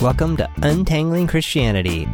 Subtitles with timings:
[0.00, 2.08] Welcome to Untangling Christianity.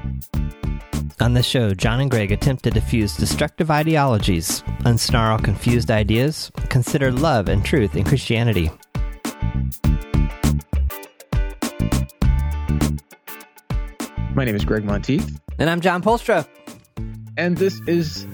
[1.20, 7.12] On this show, John and Gregg attempt to diffuse destructive ideologies, unsnarl confused ideas, consider
[7.12, 8.70] love and truth in Christianity.
[14.34, 16.46] My name is Gregg Monteith, And I'm John Polstra.
[17.36, 18.24] and this is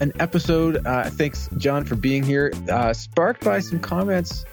[0.00, 0.84] an episode.
[0.86, 2.52] Uh, thanks, John, for being here.
[2.70, 4.44] Uh, sparked by some comments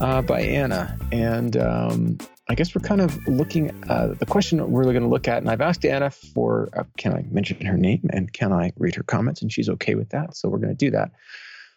[0.00, 2.18] uh, by Anna, and um,
[2.48, 3.70] I guess we're kind of looking.
[3.88, 7.12] Uh, the question we're going to look at, and I've asked Anna for uh, can
[7.12, 10.36] I mention her name and can I read her comments, and she's okay with that.
[10.36, 11.10] So we're going to do that.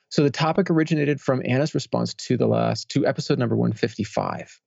[0.09, 4.59] So the topic originated from Anna's response to the last to episode number 155.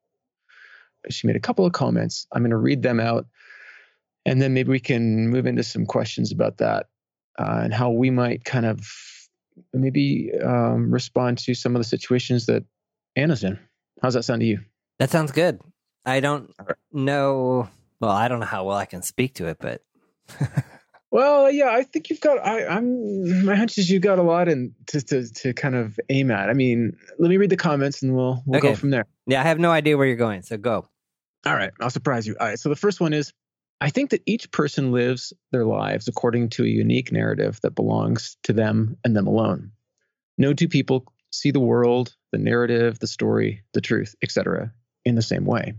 [1.11, 2.27] She made a couple of comments.
[2.33, 3.27] I'm going to read them out,
[4.27, 6.87] and then maybe we can move into some questions about that
[7.39, 8.89] uh, and how we might kind of
[9.73, 12.65] maybe um, respond to some of the situations that
[13.15, 13.59] Anna's in.
[14.03, 14.61] How's that sound to you?
[14.99, 15.61] That sounds good.
[16.05, 16.53] I don't
[16.93, 17.69] know.
[18.01, 19.83] Well, I don't know how well I can speak to it, but
[21.11, 22.39] Well, yeah, I think you've got.
[22.39, 23.45] I, I'm.
[23.45, 26.49] My hunch is you've got a lot in to, to to kind of aim at.
[26.49, 28.69] I mean, let me read the comments and we'll we'll Okay.
[28.71, 29.07] go from there.
[29.27, 30.41] yeah, I have no idea where you're going.
[30.43, 30.89] So go.
[31.45, 32.35] All right, I'll surprise you.
[32.41, 33.33] All right, so the first one is
[33.83, 38.37] I think that each person lives their lives according to a unique narrative that belongs
[38.45, 39.73] to them and them alone.
[40.39, 44.73] No two people see the world, the narrative, the story, the truth, etc.,
[45.05, 45.75] in the same way.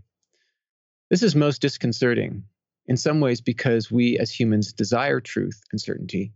[1.10, 2.44] This is most disconcerting
[2.88, 6.34] in some ways because we as humans desire truth and certainty,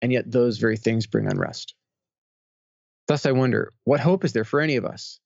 [0.00, 1.74] and yet those very things bring unrest.
[3.08, 5.20] Thus, I wonder what hope is there for any of us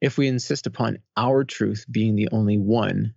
[0.00, 3.14] if we insist upon our truth being the only one,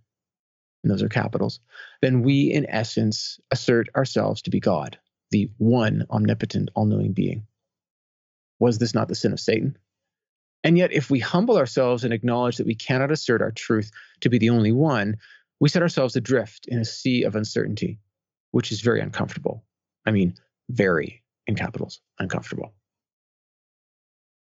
[0.82, 1.60] and those are capitals,
[2.02, 4.98] then we in essence assert ourselves to be God,
[5.30, 7.46] the one omnipotent, all knowing being.
[8.58, 9.78] Was this not the sin of Satan?
[10.64, 14.30] And yet, if we humble ourselves and acknowledge that we cannot assert our truth to
[14.30, 15.16] be the only one,
[15.60, 18.00] we set ourselves adrift in a sea of uncertainty,
[18.52, 19.62] which is very uncomfortable.
[20.06, 20.34] I mean,
[20.70, 22.72] very, in capitals, uncomfortable.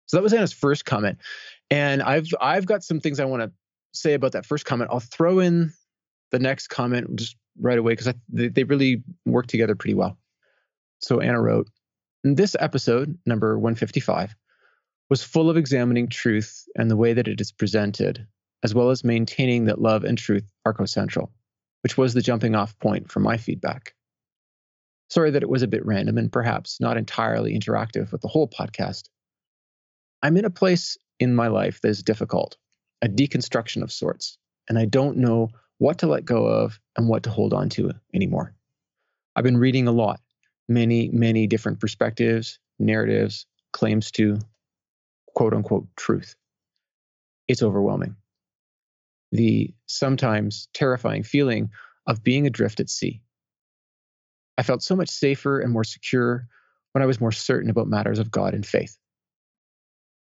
[0.06, 1.18] So that was Anna's first comment.
[1.69, 3.51] And I've I've got some things I want to
[3.94, 4.91] say about that first comment.
[4.91, 5.73] I'll throw in
[6.31, 10.17] the next comment just right away because they, they really work together pretty well.
[11.00, 11.67] So Anna wrote,
[12.23, 14.35] in this episode, number 155,
[15.11, 18.25] was full of examining truth and the way that it is presented,
[18.63, 21.29] as well as maintaining that love and truth are co-central,
[21.83, 23.94] which was the jumping off point for my feedback.
[25.09, 28.47] Sorry that it was a bit random and perhaps not entirely interactive with the whole
[28.47, 29.09] podcast.
[30.23, 32.55] I'm in a place in my life that is difficult,
[33.01, 34.38] a deconstruction of sorts,
[34.69, 35.49] and I don't know
[35.79, 38.55] what to let go of and what to hold on to anymore.
[39.35, 40.22] I've been reading a lot,
[40.69, 44.39] many, many different perspectives, narratives, claims to
[45.36, 46.36] quote unquote truth.
[47.47, 48.16] It's overwhelming.
[49.31, 51.72] The sometimes terrifying feeling
[52.08, 53.22] of being adrift at sea.
[54.58, 56.47] I felt so much safer and more secure
[56.91, 58.97] when I was more certain about matters of God and faith.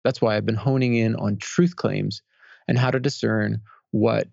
[0.03, 2.21] That's why I've been honing in on truth claims
[2.67, 3.61] and how to discern
[3.91, 4.27] what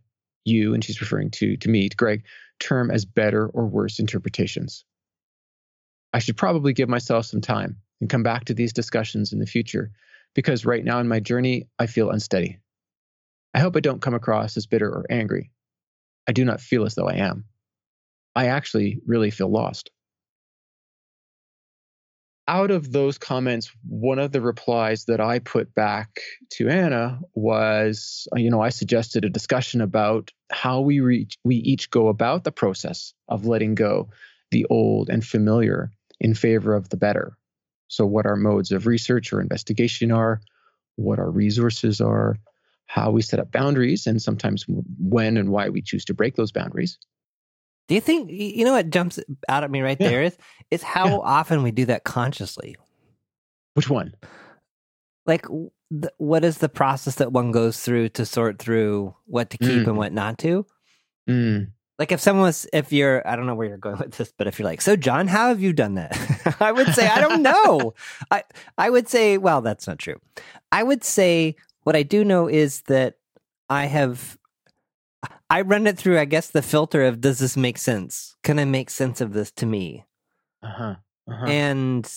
[0.44, 2.24] you, and she's referring to, to me, to Gregg,
[2.60, 4.84] term as better or worse interpretations.
[6.12, 9.46] I should probably give myself some time and come back to these discussions in the
[9.46, 9.90] future
[10.36, 12.60] because right now in my journey, I feel unsteady.
[13.52, 15.50] I hope I don't come across as bitter or angry.
[16.28, 17.46] I do not feel as though I am.
[18.36, 19.90] I actually really feel lost
[22.48, 26.20] out of those comments, one of the replies that I put back
[26.52, 31.56] to Anna was, uh, you know, I suggested a discussion about how we reach, we
[31.56, 34.10] each go about the process of letting go
[34.52, 37.36] the old and familiar in favor of the better.
[37.88, 40.40] So, what our modes of research or investigation are,
[40.96, 42.36] what our resources are,
[42.86, 44.64] how we set up boundaries, and sometimes
[44.98, 46.98] when and why we choose to break those boundaries.
[47.88, 50.08] Do you think you know what jumps out at me right Yeah.
[50.08, 50.36] there is
[50.70, 51.18] is how Yeah.
[51.22, 52.74] often we do that consciously?
[53.74, 54.14] Which one?
[55.26, 59.58] Like, th- what is the process that one goes through to sort through what to
[59.58, 59.88] keep Mm.
[59.88, 60.66] and what not to?
[61.28, 64.32] Mm, Like, if someone was, if you're, I don't know where you're going with this,
[64.36, 66.16] but if you're like, so John, how have you done that?
[66.60, 67.94] I would say, I don't know.
[68.30, 68.44] I
[68.76, 70.20] I would say, well, that's not true.
[70.70, 73.14] I would say what I do know is that
[73.70, 74.36] I have.
[75.48, 78.36] I run it through, I guess, the filter of does this make sense?
[78.42, 80.04] Can I make sense of this to me?
[80.62, 80.94] uh huh.
[81.28, 81.46] Uh-huh.
[81.46, 82.12] and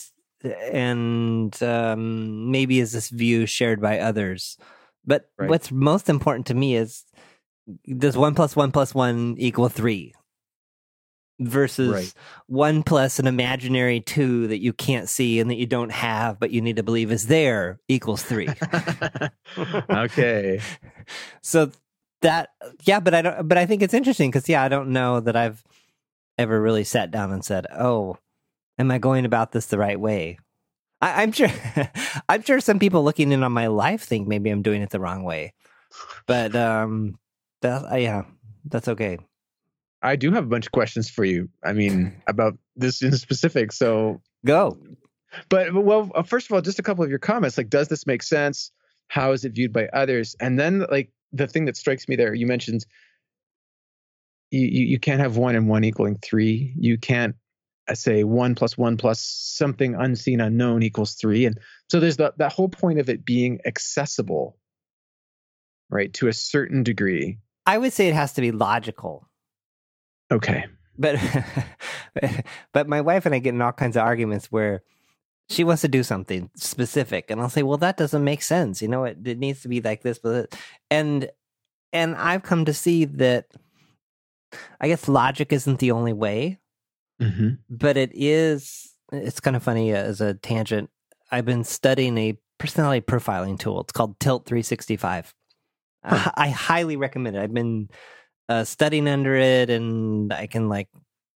[0.72, 4.58] and um, maybe is this view shared by others
[5.06, 5.50] but Right.
[5.50, 7.04] what's most important to me is
[7.98, 10.14] does one plus one plus one equal three
[11.40, 12.14] versus Right.
[12.48, 16.52] one plus an imaginary two that you can't see and that you don't have but
[16.52, 18.50] you need to believe is there equals three
[19.90, 20.60] okay.
[21.42, 21.72] so
[22.22, 22.50] that
[22.84, 23.48] yeah, but I don't.
[23.48, 25.64] But I think it's interesting because yeah, I don't know that I've
[26.38, 28.18] ever really sat down and said, "Oh,
[28.78, 30.38] am I going about this the right way?"
[31.02, 31.48] I, I'm sure.
[32.30, 35.00] I'm sure some people looking in on my life think maybe I'm doing it the
[35.00, 35.54] wrong way,
[36.28, 37.18] but um,
[37.62, 38.24] that uh, yeah,
[38.66, 39.18] that's okay.
[40.02, 41.50] I do have a bunch of questions for you.
[41.64, 43.72] I mean, about this in specific.
[43.72, 44.78] So Go.
[45.50, 47.58] But well, uh, first of all, just a couple of your comments.
[47.58, 48.72] Like, does this make sense?
[49.08, 50.36] How is it viewed by others?
[50.40, 52.86] And then, like, the thing that strikes me there, you mentioned
[54.52, 56.74] you you, you can't have one and one equaling three.
[56.78, 57.36] You can't
[57.88, 61.46] uh, say one plus one plus something unseen unknown equals three.
[61.46, 61.60] And
[61.90, 64.58] so there's that that whole point of it being accessible,
[65.90, 67.38] right, to a certain degree.
[67.66, 69.28] I would say it has to be logical.
[70.32, 70.66] Okay.
[70.98, 71.16] But
[72.74, 74.84] but my wife and I get in all kinds of arguments where
[75.50, 78.82] she wants to do something specific and I'll say, "Well, that doesn't make sense.
[78.82, 80.56] You know, it, it needs to be like this." But
[80.92, 81.30] and
[81.94, 83.48] and I've come to see that
[84.82, 86.60] I guess logic isn't the only way,
[87.22, 87.56] Mm-hmm.
[87.70, 90.90] but it is it's kind of funny uh, as a tangent.
[91.32, 93.82] I've been studying a personality profiling tool.
[93.82, 95.34] It's called Tilt 365.
[96.04, 97.42] I, I highly recommend it.
[97.42, 97.90] I've been
[98.48, 100.88] uh, studying under it and I can like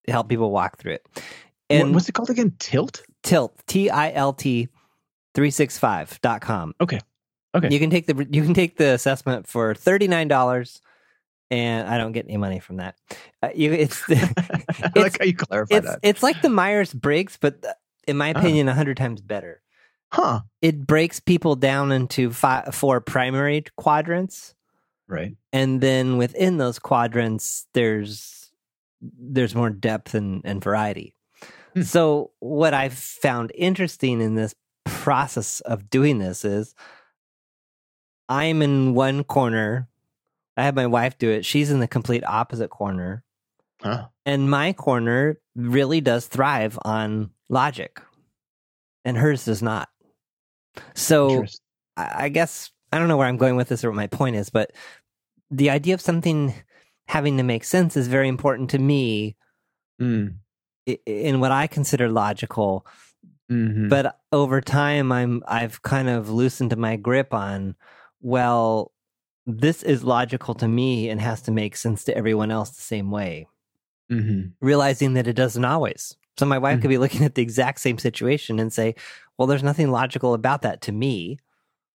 [0.08, 1.08] help people walk through it.
[1.70, 2.56] And what's it called again?
[2.60, 3.02] Tilt.
[3.24, 4.68] Tilt, T I L T
[5.36, 6.76] 365.com.
[6.82, 7.00] Okay.
[7.54, 7.68] Okay.
[7.70, 10.82] You can take the you can take the assessment for $39
[11.50, 12.96] and I don't get any money from that.
[13.44, 16.00] Uh, you it's I like how you clarify it's that.
[16.02, 17.74] it's like the Myers Briggs, but uh,
[18.08, 18.40] in my Oh.
[18.40, 19.61] opinion, a hundred times better.
[20.12, 20.42] Huh.
[20.62, 24.54] It breaks people down into five, four primary quadrants,
[25.08, 25.36] Right.
[25.52, 28.52] and then within those quadrants, there's
[29.02, 31.16] there's more depth and, and variety.
[31.74, 31.82] Hmm.
[31.82, 34.54] So, what I've found interesting in this
[34.86, 36.76] process of doing this is,
[38.30, 39.88] I'm in one corner.
[40.58, 41.46] I have my wife do it.
[41.46, 43.24] She's in the complete opposite corner
[43.82, 44.08] Huh.
[44.28, 48.00] and my corner really does thrive on logic
[49.04, 49.90] and hers does not
[50.96, 51.46] so
[51.98, 54.50] i guess i don't know where i'm going with this or what my point is
[54.50, 54.72] but
[55.50, 56.54] the idea of something
[57.08, 59.36] having to make sense is very important to me
[60.02, 60.36] Mm.
[61.06, 62.86] in what i consider logical
[63.52, 63.90] Mhm.
[63.90, 67.76] but over time i'm i've kind of loosened my grip on
[68.22, 68.92] well
[69.46, 73.12] this is logical to me and has to make sense to everyone else the same
[73.12, 73.48] way
[74.12, 74.54] Mhm.
[74.62, 76.16] realizing that it doesn't always.
[76.42, 76.82] So my wife Mhm.
[76.82, 78.96] could be looking at the exact same situation and say,
[79.38, 81.38] "Well, there's nothing logical about that to me.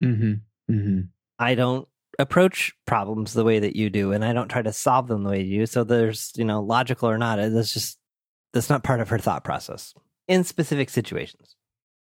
[0.02, 0.42] Mhm.
[0.70, 1.08] Mhm.
[1.38, 1.88] I don't
[2.18, 5.30] approach problems the way that you do, and I don't try to solve them the
[5.30, 5.66] way you do.
[5.66, 7.98] So there's, you know, logical or not, that's just
[8.52, 9.94] that's not part of her thought process
[10.28, 11.56] in specific situations.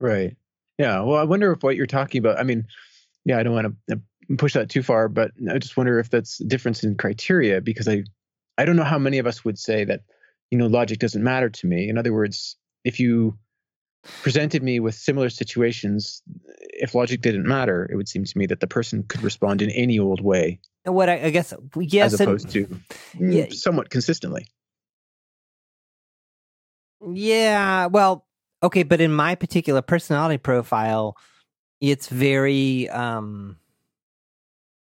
[0.01, 0.35] Right.
[0.79, 1.01] Yeah.
[1.01, 2.39] Well, I wonder if what you're talking about.
[2.41, 2.65] I mean,
[3.27, 4.01] yeah, I don't want to
[4.39, 7.87] push that too far, but I just wonder if that's a difference in criteria because
[7.87, 8.03] I,
[8.57, 10.01] I don't know how many of us would say that,
[10.51, 11.89] you know, logic doesn't matter to me.
[11.89, 13.37] In other words, if you
[14.23, 16.23] presented me with similar situations,
[16.59, 19.71] if logic didn't matter, it would seem to me that the person could respond in
[19.71, 22.81] any old way, what I, I guess, yes, as and- opposed to mm,
[23.21, 23.47] Yeah.
[23.51, 24.47] somewhat consistently.
[27.13, 28.27] Yeah, well,
[28.63, 31.17] okay, but in my particular personality profile,
[31.81, 33.59] it's very um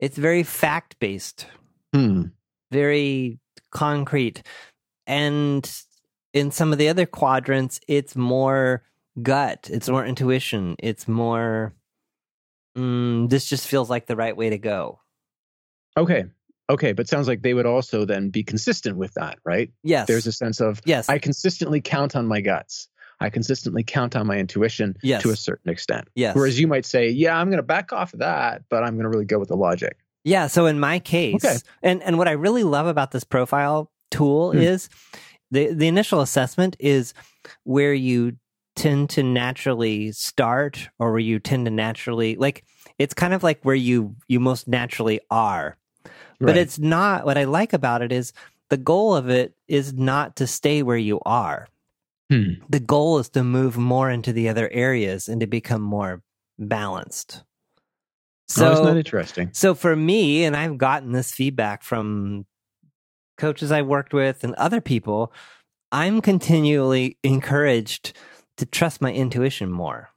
[0.01, 1.47] it's very fact-based,
[1.95, 2.25] Hmm.
[2.71, 3.39] very
[3.71, 4.43] concrete.
[5.11, 5.69] And
[6.33, 8.85] in some of the other quadrants, it's more
[9.21, 11.75] gut, it's more intuition, it's more
[12.79, 15.01] mm, this just feels like the right way to go.
[15.97, 16.27] Okay.
[16.71, 16.93] Okay.
[16.93, 19.73] But sounds like they would also then be consistent with that, right?
[19.83, 20.07] Yes.
[20.07, 21.09] There's a sense of yes.
[21.09, 22.87] I consistently count on my guts.
[23.19, 25.23] I consistently count on my intuition yes.
[25.23, 26.07] to a certain extent.
[26.15, 26.37] yes.
[26.37, 29.03] Whereas you might say, yeah, I'm going to back off of that, but I'm going
[29.03, 29.99] to really go with the logic.
[30.23, 30.47] Yeah.
[30.47, 31.57] So in my case, Okay.
[31.83, 34.59] and and what I really love about this profile tool Hmm.
[34.59, 34.89] is
[35.51, 37.15] the the initial assessment is
[37.65, 38.37] where you
[38.77, 42.65] tend to naturally start, or where you tend to naturally like.
[42.99, 46.57] It's kind of like where you you most naturally are, but Right.
[46.57, 47.25] it's not.
[47.25, 48.33] What I like about it is
[48.69, 51.67] the goal of it is not to stay where you are.
[52.31, 52.63] Hmm.
[52.69, 56.23] The goal is to move more into the other areas and to become more
[56.59, 57.43] balanced.
[58.59, 59.51] oh, isn't So that interesting?
[59.53, 62.47] so for me, and I've gotten this feedback from
[63.41, 65.33] coaches I worked with and other people,
[65.91, 68.13] I'm continually encouraged
[68.59, 70.11] to trust my intuition more.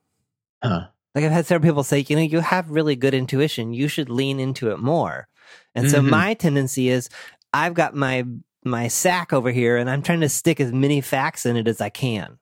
[0.64, 0.88] Huh.
[1.16, 3.74] Like I've had several people say, you know, you have really good intuition.
[3.74, 5.28] You should lean into it more.
[5.76, 6.10] And so Mhm.
[6.10, 7.10] my tendency is
[7.54, 8.26] I've got my
[8.66, 11.82] my sack over here and I'm trying to stick as many facts in it as
[11.82, 12.40] I can.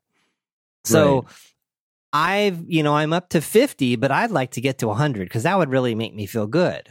[0.86, 1.26] So
[2.14, 5.44] I've, you know, I'm up to 50, but I'd like to get to 100 because
[5.44, 6.90] that would really make me feel good.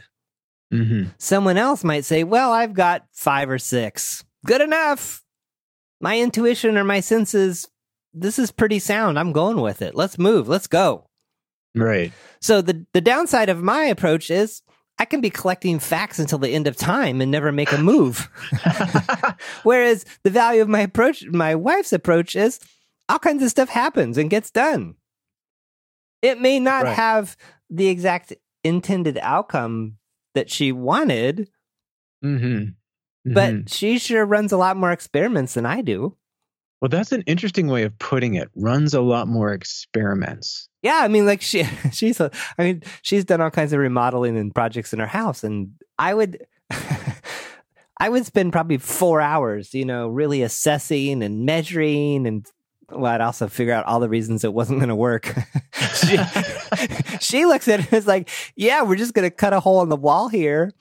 [0.71, 1.09] Mm-hmm.
[1.17, 4.23] Someone else might say, well, I've got five or six.
[4.45, 5.23] Good enough.
[5.99, 7.67] My intuition or my senses,
[8.13, 9.19] this is pretty sound.
[9.19, 9.95] I'm going with it.
[9.95, 10.47] Let's move.
[10.47, 11.05] Let's go.
[11.75, 12.11] Right.
[12.41, 14.61] So the the downside of my approach is
[14.99, 18.29] I can be collecting facts until the end of time and never make a move.
[19.63, 22.59] Whereas the value of my approach, my wife's approach is
[23.09, 24.95] all kinds of stuff happens and gets done.
[26.21, 26.95] It may not Right.
[26.95, 27.35] have
[27.69, 29.97] the exact intended outcome
[30.35, 31.49] that she wanted,
[32.23, 32.69] mm-hmm.
[33.33, 33.73] but Mhm.
[33.73, 36.15] she sure runs a lot more experiments than I do.
[36.81, 38.49] well, that's an interesting way of putting it.
[38.55, 40.67] Runs a lot more experiments.
[40.81, 44.35] Yeah, I mean, like she, she's, a, I mean, she's done all kinds of remodeling
[44.37, 46.43] and projects in her house, and I would,
[47.99, 52.47] I would spend probably four hours, you know, really assessing and measuring, and
[52.93, 55.33] well, I'd also figure out all the reasons it wasn't going to work.
[55.95, 56.17] she,
[57.19, 59.89] she looks at it as like, yeah, we're just going to cut a hole in
[59.89, 60.71] the wall here.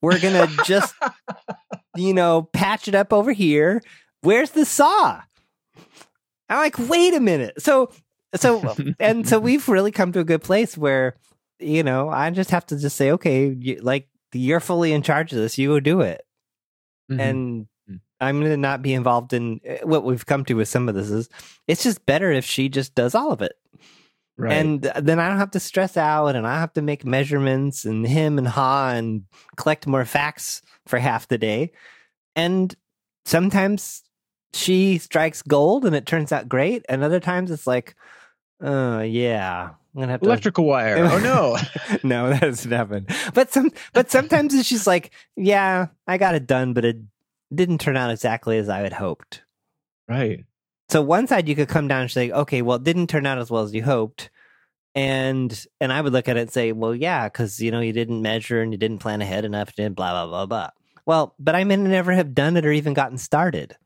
[0.00, 0.94] We're going to just,
[1.96, 3.82] you know, patch it up over here.
[4.22, 5.20] Where's the saw?
[6.48, 7.60] I'm like, wait a minute.
[7.62, 7.90] So
[8.34, 11.16] so and so we've really come to a good place where
[11.60, 15.32] you know i just have to just say okay you, like you're fully in charge
[15.32, 16.20] of this you go do it
[17.10, 17.20] Mhm.
[17.20, 17.66] and.
[18.20, 20.94] I'm going to not be involved in eh, what we've come to with some of
[20.94, 21.28] this is
[21.66, 23.52] it's just better if she just does all of it
[24.36, 24.52] right.
[24.52, 28.06] and then i don't have to stress out and i have to make measurements and
[28.06, 29.24] him and ha and
[29.56, 31.70] collect more facts for half the day
[32.36, 32.74] and
[33.24, 34.02] sometimes
[34.54, 37.94] she strikes gold and it turns out great and other times it's like
[38.62, 40.96] oh yeah i'm gonna have to electrical wire.
[41.10, 41.56] oh no.
[42.02, 43.06] no, that doesn't happen.
[43.34, 46.96] But some, but sometimes it's just like, yeah, I got it done, but it
[47.54, 49.42] didn't turn out exactly as I had hoped.
[50.08, 50.44] right.
[50.90, 53.36] So one side you could come down and say, okay, well, it didn't turn out
[53.36, 54.30] as well as you hoped,
[54.94, 57.92] and and I would look at it and say, well, yeah, because you know you
[57.92, 60.70] didn't measure and you didn't plan ahead enough, and blah blah blah blah.
[61.04, 63.76] Well, but I may never have done it or even gotten started.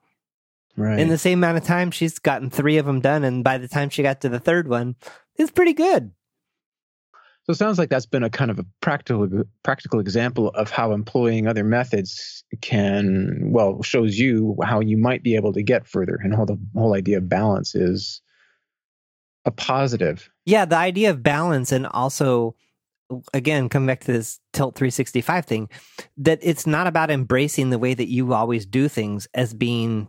[0.76, 0.98] Right.
[1.00, 3.68] In the same amount of time, she's gotten three of them done, and by the
[3.68, 4.94] time she got to the third one,
[5.36, 6.12] it's pretty good.
[7.44, 9.28] So it sounds like that's been a kind of a practical
[9.64, 15.34] practical example of how employing other methods can well shows you how you might be
[15.34, 16.18] able to get further.
[16.22, 18.22] And how the whole idea of balance is
[19.44, 20.30] a positive.
[20.46, 22.54] Yeah, the idea of balance and also
[23.34, 25.68] again come back to this tilt 365 thing
[26.16, 30.08] that it's not about embracing the way that you always do things as being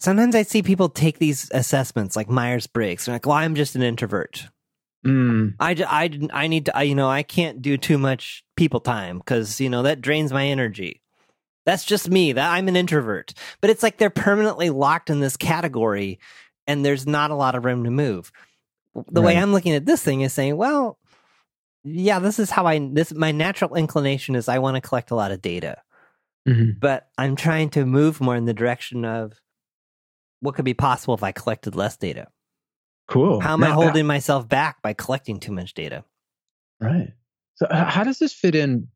[0.00, 3.06] sometimes i see people take these assessments like myers-briggs.
[3.06, 4.48] They're like well i'm just an introvert
[5.06, 8.78] Mm, I, I, I need to I, you know i can't do too much people
[8.78, 11.00] time because you know that drains my energy.
[11.66, 13.34] That's just me that i'm an introvert.
[13.60, 16.20] But it's like they're permanently locked in this category
[16.68, 18.30] and there's not a lot of room to move.
[19.10, 20.98] The way i'm looking at this thing is saying well
[21.82, 25.16] yeah this is how i this my natural inclination is i want to collect a
[25.16, 25.82] lot of data.
[26.46, 26.78] Mhm.
[26.78, 29.40] but i'm trying to move more in the direction of
[30.40, 32.28] what could be possible if i collected less data
[33.08, 33.40] Cool.
[33.40, 36.04] how am i Now, holding myself back by collecting too much data
[36.82, 37.12] Right.
[37.54, 38.88] So how does this fit in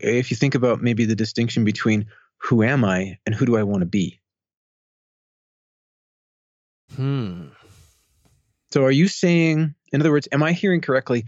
[0.00, 2.06] if you think about maybe the distinction between
[2.38, 4.20] who am I and who do I want to be?
[6.96, 7.48] hmm
[8.72, 11.26] So are you saying, in other words, am I hearing correctly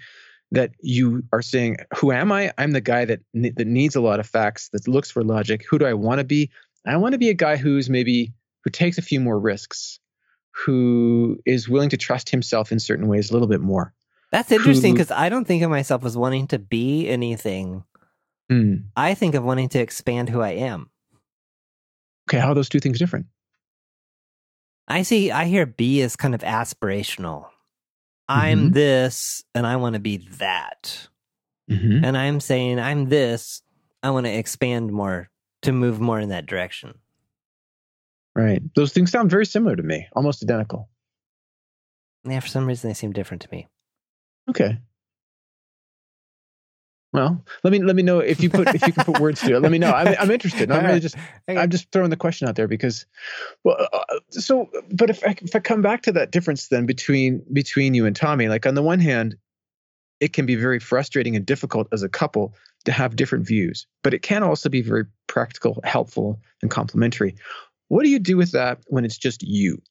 [0.50, 2.52] that you are saying, who am I?
[2.58, 5.64] I'm the guy that that needs a lot of facts, that looks for logic.
[5.70, 6.50] Who do I want to be?
[6.84, 8.32] I want to be a guy who's maybe
[8.64, 10.00] who takes a few more risks,
[10.52, 13.92] who is willing to trust himself in certain ways a little bit more.
[14.32, 17.84] That's interesting because I don't think of myself as wanting to be anything.
[18.48, 18.74] Hmm.
[18.96, 20.90] I think of wanting to expand who I am.
[22.28, 23.26] Okay, how are those two things different?
[24.86, 27.46] I see, I hear be as kind of aspirational.
[28.28, 28.74] I'm Mhm.
[28.74, 31.08] this and I want to be that.
[31.68, 32.04] Mm-hmm.
[32.04, 33.62] And I'm saying I'm this,
[34.02, 35.28] I want to expand more
[35.62, 36.99] to move more in that direction.
[38.34, 38.62] Right.
[38.74, 40.88] Those things sound very similar to me, almost identical.
[42.24, 43.66] Yeah, for some reason they seem different to me.
[44.48, 44.78] Okay.
[47.12, 49.56] Well, let me let me know if you put if you can put words to
[49.56, 49.60] it.
[49.60, 49.90] Let me know.
[49.90, 50.70] I'm I'm interested.
[50.70, 51.16] I'm really just
[51.48, 53.04] I'm just throwing the question out there because,
[53.64, 57.42] well, uh, so but if I, if I come back to that difference then between
[57.52, 59.36] between you and Tommy, like on the one hand,
[60.20, 64.14] it can be very frustrating and difficult as a couple to have different views, but
[64.14, 67.34] it can also be very practical, helpful, and complementary.
[67.90, 69.82] What do you do with that when it's just you?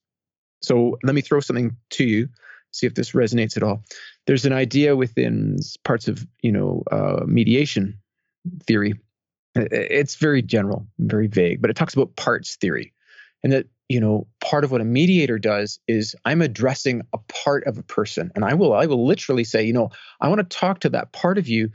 [0.61, 2.29] So let me throw something to you,
[2.71, 3.83] see if this resonates at all.
[4.25, 7.99] There's an idea within parts of you know uh, mediation
[8.65, 8.95] theory
[9.55, 12.93] it's very general, very vague, but it talks about parts theory.
[13.43, 17.65] And that, you know, part of what a mediator does is I'm addressing a part
[17.65, 18.31] of a person.
[18.35, 19.89] And I will, I will literally say, you know,
[20.21, 21.69] I want to talk to that part of you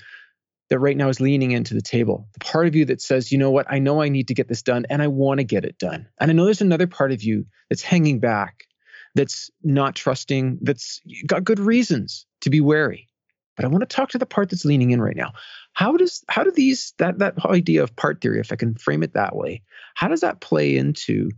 [0.74, 2.26] that right now is leaning into the table.
[2.32, 4.48] The part of you that says, you know what, I know I need to get
[4.48, 6.08] this done and I want to get it done.
[6.18, 8.66] And I know there's another part of you that's hanging back,
[9.14, 13.06] that's not trusting, that's got good reasons to be wary.
[13.54, 15.34] But I want to talk to the part that's leaning in right now.
[15.74, 19.04] How does how do these that that idea of part theory, if I can frame
[19.04, 19.62] it that way,
[19.94, 21.30] how does that play into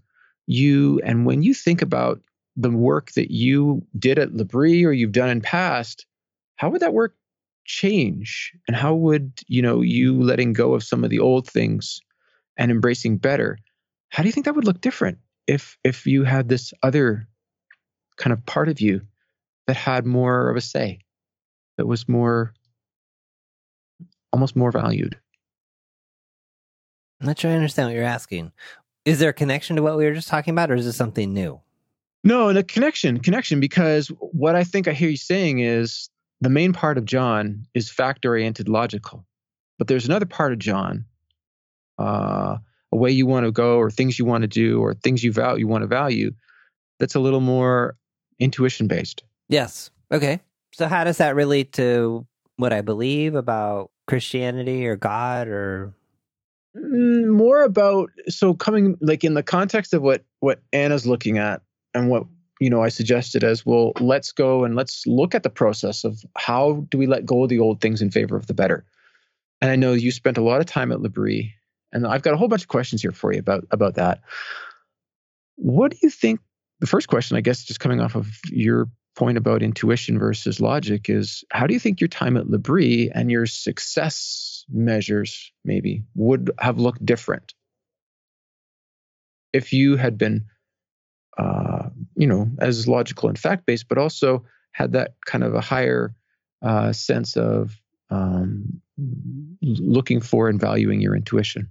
[0.47, 2.23] you and when you think about
[2.57, 6.07] the work that you did at L'Abri or you've done in past,
[6.57, 7.15] how would that work
[7.67, 8.53] change?
[8.67, 12.01] And how would you know you letting go of some of the old things
[12.57, 13.59] and embracing better
[14.09, 17.29] how do you think that would look different if if you had this other
[18.17, 19.03] kind of part of you
[19.67, 21.01] that had more of a say
[21.77, 22.55] that was more
[24.33, 25.19] almost more valued?
[27.21, 28.53] I'm not sure i understand what you're asking.
[29.05, 31.33] Is there a connection to what we were just talking about or is this something
[31.33, 31.61] new?
[32.25, 36.09] No the connection connection because what i think i hear you saying is
[36.41, 39.25] the main part of John is fact oriented logical.
[39.79, 41.05] But there's another part of John,
[41.99, 42.57] uh,
[42.93, 45.33] a way you want to go, or things you want to do, or things you
[45.33, 46.33] value, you want to value,
[46.99, 47.97] that's a little more
[48.39, 49.23] intuition based.
[49.49, 49.91] Yes.
[50.11, 50.41] Okay.
[50.73, 52.27] So how does that relate to
[52.57, 55.95] what I believe about Christianity or God or
[56.77, 61.63] mm, more about so coming like in the context of what what Anna's looking at
[61.95, 62.25] and what
[62.61, 66.25] you know, I suggested as well, let's go and let's look at the process of
[66.37, 68.85] how do we let go of the old things in favor of the better.
[69.61, 71.53] And I know you spent a lot of time at L'Abri,
[71.93, 74.21] and I've got a whole bunch of questions here for you about about that.
[75.57, 76.41] What do you think?
[76.81, 81.09] The first question, I guess, just coming off of your point about intuition versus logic,
[81.09, 86.51] is how do you think your time at L'Abri and your success measures maybe would
[86.59, 87.55] have looked different
[89.55, 90.45] if you had been
[91.39, 91.86] uh,
[92.17, 96.15] you know, as logical and fact based, but also had that kind of a higher
[96.63, 97.81] uh, sense of
[98.11, 98.81] um,
[99.63, 101.71] looking for and valuing your intuition?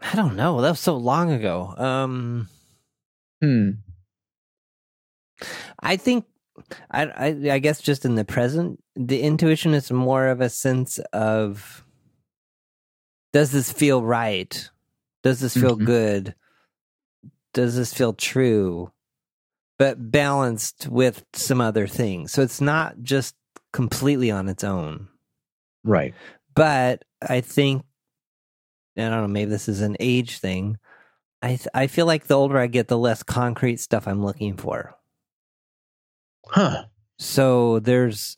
[0.00, 0.60] I don't know.
[0.60, 1.74] That was so long ago.
[1.76, 2.48] Um,
[3.40, 3.70] hmm.
[5.80, 6.24] I think,
[6.90, 10.98] I, I, I guess, just in the present, the intuition is more of a sense
[11.12, 11.84] of
[13.32, 14.70] does this feel right?
[15.22, 15.84] Does this feel mm-hmm.
[15.84, 16.34] good?
[17.54, 18.92] Does this feel true,
[19.78, 22.32] but balanced with some other things.
[22.32, 23.34] So it's not just
[23.72, 25.08] completely on its own.
[25.84, 26.14] Right.
[26.54, 27.82] But I think,
[28.96, 30.78] I don't know, maybe this is an age thing.
[31.40, 34.56] I th- I feel like the older I get, the less concrete stuff I'm looking
[34.56, 34.96] for.
[36.46, 36.86] Huh.
[37.18, 38.36] So there's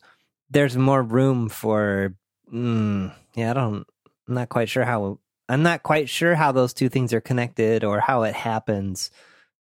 [0.49, 2.15] there's more room for.
[2.53, 3.87] Mm, yeah, I don't.
[4.27, 5.19] I'm not quite sure how
[5.51, 9.11] I'm not quite sure how those two things are connected or how it happens.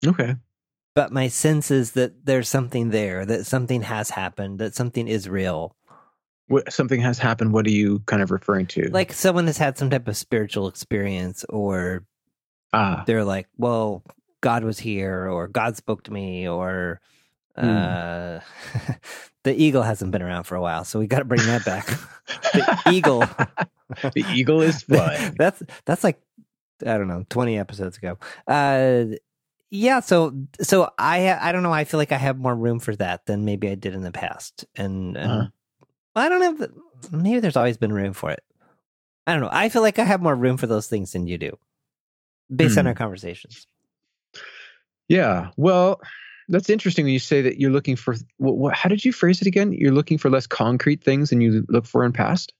[0.07, 0.37] Okay.
[0.95, 5.29] But my sense is that there's something there, that something has happened, that something is
[5.29, 5.75] real.
[6.47, 7.53] What, something has happened.
[7.53, 8.89] What are you kind of referring to?
[8.91, 12.05] Like someone has had some type of spiritual experience, or
[12.73, 13.03] ah.
[13.05, 14.05] they're like, well,
[14.41, 17.01] God was here, or God spoke to me, or
[17.59, 18.38] mm.
[18.38, 18.40] uh,
[19.45, 21.87] the eagle hasn't been around for a while, so we got to bring that back.
[22.53, 23.25] the eagle
[24.03, 25.35] the eagle is flying.
[25.38, 26.21] that's that's like
[26.87, 28.19] I don't know, twenty episodes ago.
[28.47, 29.17] Uh,
[29.71, 30.01] yeah.
[30.01, 31.73] So so I I don't know.
[31.73, 34.12] I feel like I have more room for that than maybe I did in the
[34.12, 35.47] past, and, and uh-huh.
[36.17, 36.69] I don't know.
[37.11, 38.43] Maybe there's always been room for it.
[39.27, 39.51] I don't know.
[39.51, 41.59] I feel like I have more room for those things than you do,
[42.55, 42.81] based hmm.
[42.81, 43.67] on our conversations.
[45.09, 45.51] Yeah.
[45.57, 46.01] Well,
[46.49, 48.15] that's interesting when you say that you're looking for.
[48.39, 49.73] What, what, how did you phrase it again?
[49.73, 52.53] You're looking for less concrete things than you look for in past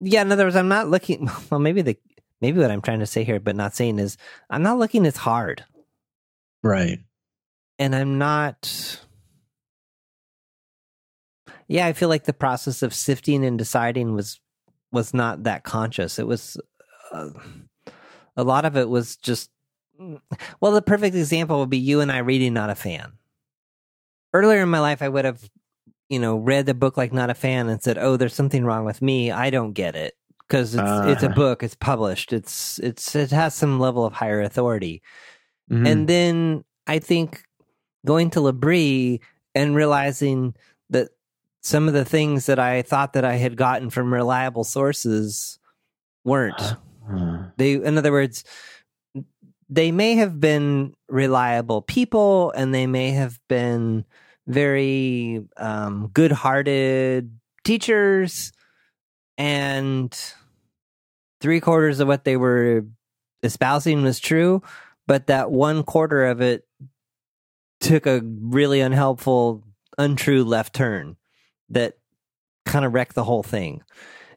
[0.00, 1.30] yeah, in other words, I'm not looking.
[1.50, 1.96] Well, maybe the
[2.40, 4.16] maybe what I'm trying to say here, but not saying is
[4.50, 5.64] I'm not looking as hard,
[6.62, 6.98] right?
[7.78, 9.00] And I'm not.
[11.66, 14.40] Yeah, I feel like the process of sifting and deciding was
[14.92, 16.18] was not that conscious.
[16.18, 16.56] It was
[17.12, 17.30] uh,
[18.36, 19.50] a lot of it was just.
[20.60, 23.12] Well, the perfect example would be you and I reading Not a Fan.
[24.32, 25.48] Earlier in my life, I would have
[26.08, 28.84] you know, read the book like not a fan and said, "Oh, there's something wrong
[28.84, 29.30] with me.
[29.30, 30.14] I don't get it."
[30.46, 31.04] Because it's uh.
[31.08, 35.02] it's a book, it's published, it's it's it has some level of higher authority.
[35.70, 35.86] Mm-hmm.
[35.86, 37.42] And then I think
[38.06, 39.20] going to L'Abri
[39.54, 40.54] and realizing
[40.88, 41.10] that
[41.60, 45.58] some of the things that I thought that I had gotten from reliable sources
[46.24, 46.60] weren't.
[47.10, 47.48] Uh.
[47.58, 48.44] They, in other words,
[49.68, 54.04] they may have been reliable people, and they may have been
[54.46, 58.52] very um, good hearted teachers,
[59.36, 60.16] and
[61.40, 62.84] three quarters of what they were
[63.42, 64.62] espousing was true,
[65.06, 66.66] but that one quarter of it
[67.80, 69.62] took a really unhelpful,
[69.96, 71.16] untrue left turn
[71.68, 71.94] that
[72.64, 73.82] kind of wrecked the whole thing.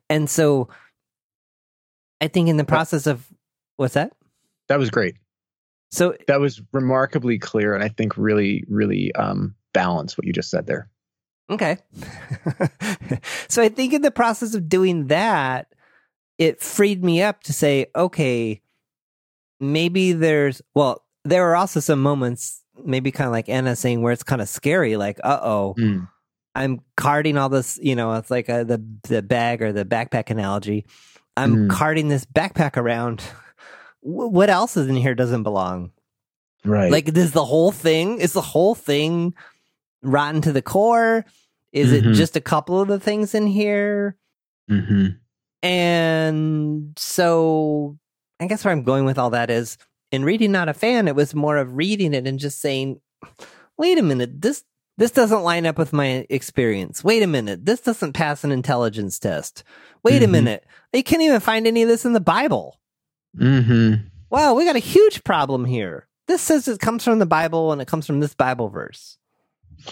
[0.10, 0.70] And so
[2.20, 3.26] I think in the process of
[3.78, 4.14] what's that?
[4.72, 5.16] That was great.
[5.92, 10.50] So that was remarkably clear and I think really, really um, balanced what you just
[10.50, 10.90] said there.
[11.50, 11.78] Okay.
[13.50, 15.68] so I think in the process of doing that,
[16.38, 18.62] it freed me up to say, okay,
[19.60, 24.14] maybe there's, well, there are also some moments, maybe kind of like Anna saying, where
[24.14, 26.08] it's kind of scary, like, uh oh, mm.
[26.56, 30.30] I'm carting all this, you know, it's like a, the, the bag or the backpack
[30.30, 30.86] analogy.
[31.36, 31.70] I'm mm.
[31.70, 33.22] carting this backpack around.
[34.02, 35.92] What else is in here doesn't belong?
[36.64, 36.92] Right.
[36.92, 39.34] Like, is the whole thing, is the whole thing
[40.02, 41.26] rotten to the core?
[41.72, 42.10] Is mm-hmm.
[42.10, 44.18] it just a couple of the things in here?
[44.70, 45.08] Mm-hmm.
[45.64, 47.98] And so
[48.40, 49.78] I guess where I'm going with all that is
[50.12, 53.00] in reading Not a Fan, it was more of reading it and just saying,
[53.78, 54.64] wait a minute, this
[54.98, 57.04] this doesn't line up with my experience.
[57.04, 59.64] Wait a minute, this doesn't pass an intelligence test.
[60.04, 60.26] Wait mm-hmm.
[60.26, 62.80] a minute, you can't even find any of this in the Bible.
[63.38, 64.08] Mm-hmm.
[64.30, 66.08] Wow, we got a huge problem here.
[66.28, 69.18] This says it comes from the Bible and it comes from this Bible verse.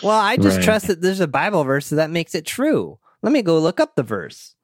[0.04, 0.63] Well, I just right.
[0.63, 2.99] trust that there's a Bible verse so that makes it true.
[3.21, 4.56] Let me go look up the verse.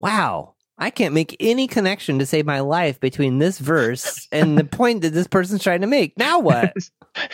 [0.00, 0.55] Wow.
[0.78, 5.02] I can't make any connection to save my life between this verse and the point
[5.02, 6.18] that this person's trying to make.
[6.18, 6.74] Now what?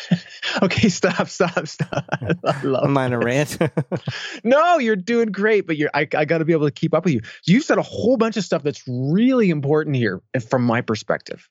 [0.63, 2.05] okay, stop, stop, stop.
[2.13, 3.59] I love Am I a rant?
[4.45, 7.05] no, you're doing great, but you're I, I got to be able to keep up
[7.05, 7.21] with you.
[7.45, 11.49] You've said a whole bunch of stuff that's really important here, from my perspective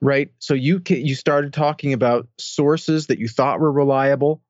[0.00, 0.28] right?
[0.38, 4.42] So you you started talking about sources that you thought were reliable,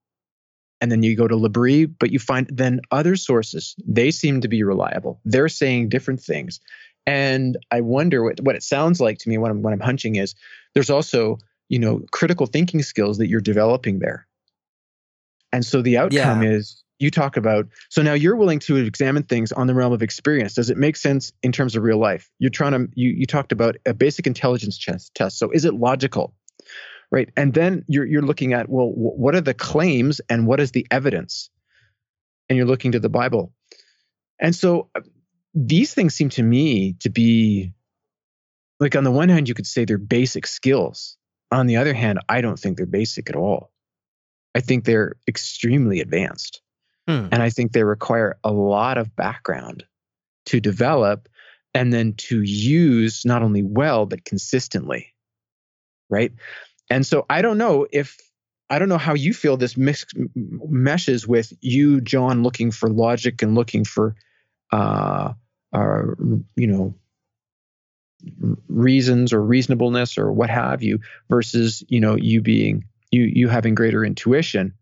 [0.80, 4.48] and then you go to L'Abri, but you find then other sources they seem to
[4.48, 5.20] be reliable.
[5.24, 6.60] They're saying different things,
[7.06, 10.16] and I wonder what what it sounds like to me when I'm when I'm hunching
[10.16, 10.34] is
[10.74, 14.26] there's also you know critical thinking skills that you're developing there,
[15.52, 16.50] and so the outcome yeah.
[16.50, 20.02] is you talk about so now you're willing to examine things on the realm of
[20.02, 20.54] experience.
[20.54, 22.30] Does it make sense in terms of real life?
[22.38, 25.38] You're trying to you, you talked about a basic intelligence test, test.
[25.38, 26.34] So is it logical
[27.10, 30.72] right and then you're you're looking at well what are the claims and what is
[30.72, 31.50] the evidence
[32.48, 33.52] and you're looking to the bible
[34.40, 35.00] and so uh,
[35.54, 37.72] these things seem to me to be
[38.80, 41.16] like on the one hand you could say they're basic skills
[41.50, 43.70] on the other hand i don't think they're basic at all
[44.54, 46.60] i think they're extremely advanced
[47.08, 47.28] Hmm.
[47.30, 49.84] And I think they require a lot of background
[50.46, 51.28] to develop
[51.72, 55.14] and then to use not only well, but consistently.
[56.10, 56.32] Right.
[56.90, 58.16] And so I don't know if,
[58.68, 63.42] I don't know how you feel this mix, meshes with you, John, looking for logic
[63.42, 64.16] and looking for,
[64.72, 65.32] uh,
[65.72, 66.02] uh,
[66.56, 66.94] you know,
[68.68, 73.74] reasons or reasonableness or what have you versus, you know, you being, you, you having
[73.74, 74.74] greater intuition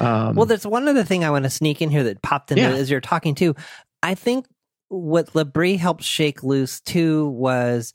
[0.00, 2.58] um, well, there's one other thing I want to sneak in here that popped in
[2.58, 2.70] yeah.
[2.70, 3.54] as you're talking too.
[4.02, 4.46] I think
[4.88, 7.92] what L'Abri helped shake loose too was,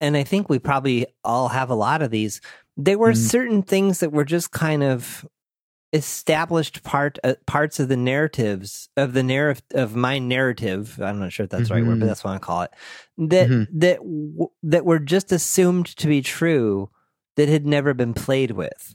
[0.00, 2.40] and I think we probably all have a lot of these.
[2.76, 3.26] There were mm-hmm.
[3.26, 5.26] certain things that were just kind of
[5.92, 11.00] established part uh, parts of the narratives of the narrative of my narrative.
[11.02, 11.74] I'm not sure if that's mm-hmm.
[11.74, 12.06] the right word, but mm-hmm.
[12.06, 12.70] that's what I call it.
[13.18, 13.78] That mm-hmm.
[13.78, 16.90] that w- that were just assumed to be true
[17.36, 18.94] that had never been played with.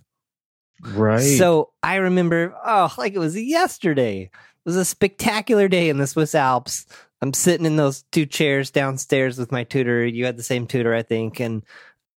[0.82, 1.20] Right.
[1.20, 4.24] So I remember, oh, like it was yesterday.
[4.32, 6.86] It was a spectacular day in the Swiss Alps.
[7.22, 10.06] I'm sitting in those two chairs downstairs with my tutor.
[10.06, 11.64] You had the same tutor, I think, and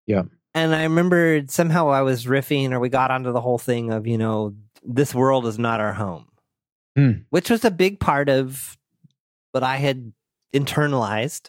[0.07, 0.23] yeah.
[0.55, 4.07] And I remember somehow I was riffing, or we got onto the whole thing of
[4.07, 6.27] you know this world is not our home,
[6.99, 7.25] mm.
[7.31, 8.77] which was a big part of
[9.53, 10.13] what I had
[10.55, 11.49] internalized.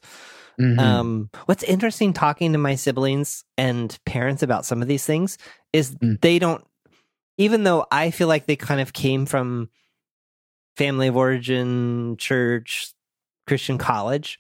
[0.60, 0.80] Mm-hmm.
[0.80, 5.38] Um, what's interesting talking to my siblings and parents about some of these things
[5.72, 6.20] is mm.
[6.22, 6.66] they don't
[7.38, 9.70] even though I feel like they kind of came from
[10.76, 12.92] family of origin, church,
[13.50, 14.40] Christian college,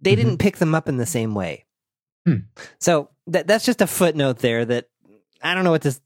[0.00, 0.22] they mm-hmm.
[0.22, 1.64] didn't pick them up in the same way.
[2.24, 2.36] Hmm.
[2.78, 4.88] So that that's just a footnote there that
[5.42, 6.00] I don't know what this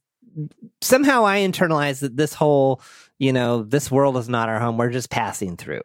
[0.80, 2.80] somehow I internalized that this whole,
[3.18, 4.78] you know, this world is not our home.
[4.78, 5.82] We're just passing through.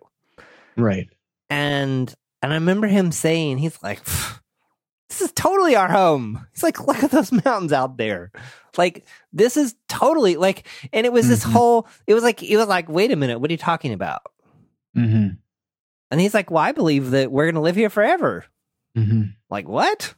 [0.78, 1.10] Right.
[1.50, 4.04] And and I remember him saying, he's like,
[5.10, 6.48] this is totally our home.
[6.54, 8.32] He's like, look at those mountains out there.
[8.78, 11.32] Like this is totally like, and it was mm-hmm.
[11.32, 11.88] this whole.
[12.08, 14.22] It was like it was like, wait a minute, what are you talking about?
[14.96, 15.36] Mm-hmm.
[16.12, 18.46] And he's like, well, I believe that we're going to live here forever.
[18.98, 19.24] Mm-hmm.
[19.50, 20.16] Like what?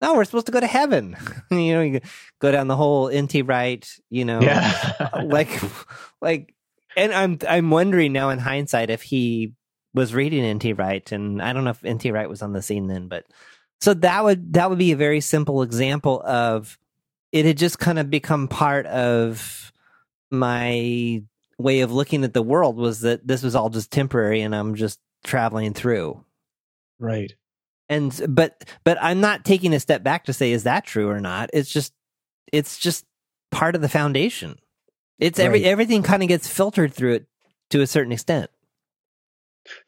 [0.00, 1.16] No, we're supposed to go to heaven.
[1.50, 2.00] you know, you
[2.40, 5.08] go down the whole NT Wright, You know, yeah.
[5.24, 5.62] like,
[6.20, 6.54] like,
[6.96, 9.54] and I'm I'm wondering now in hindsight if he
[9.94, 10.74] was reading N.T.
[10.74, 12.10] Wright, and I don't know if N.T.
[12.10, 13.24] Wright was on the scene then, but
[13.80, 16.78] so that would that would be a very simple example of
[17.32, 19.72] it had just kind of become part of
[20.30, 21.22] my
[21.58, 24.74] way of looking at the world was that this was all just temporary and I'm
[24.74, 26.24] just traveling through.
[26.98, 27.32] Right.
[27.88, 31.20] And but but I'm not taking a step back to say is that true or
[31.20, 31.50] not.
[31.52, 31.92] It's just
[32.52, 33.04] it's just
[33.50, 34.56] part of the foundation.
[35.18, 35.68] It's every Right.
[35.68, 37.26] everything kind of gets filtered through it
[37.70, 38.50] to a certain extent.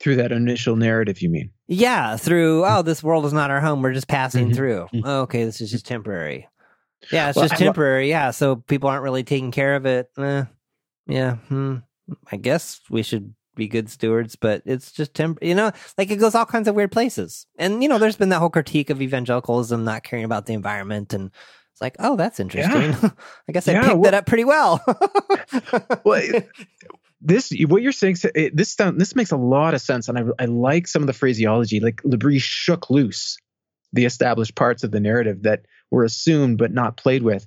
[0.01, 1.51] Through that initial narrative, you mean?
[1.67, 3.83] Yeah, through oh, this world is not our home.
[3.83, 4.55] We're just passing Mhm.
[4.55, 4.89] through.
[4.95, 5.03] Mhm.
[5.05, 6.49] Oh, okay, this is just temporary.
[7.11, 8.09] Yeah, it's Well, just temporary.
[8.09, 10.11] Yeah, so people aren't really taking care of it.
[10.17, 10.45] Eh,
[11.07, 11.77] yeah, hmm.
[12.31, 15.39] I guess we should be good stewards, but it's just temp.
[15.43, 17.47] You know, like it goes all kinds of weird places.
[17.59, 21.13] And you know, there's been that whole critique of evangelicalism not caring about the environment,
[21.13, 21.31] and
[21.73, 22.95] it's like, oh, that's interesting.
[23.49, 24.81] I guess I Yeah, picked well- that up pretty well.
[26.05, 26.23] Well,
[27.21, 30.23] this what you're saying it, this sound, this makes a lot of sense and I,
[30.39, 33.39] I like some of the phraseology like L'Abri shook loose
[33.93, 37.47] the established parts of the narrative that were assumed but not played with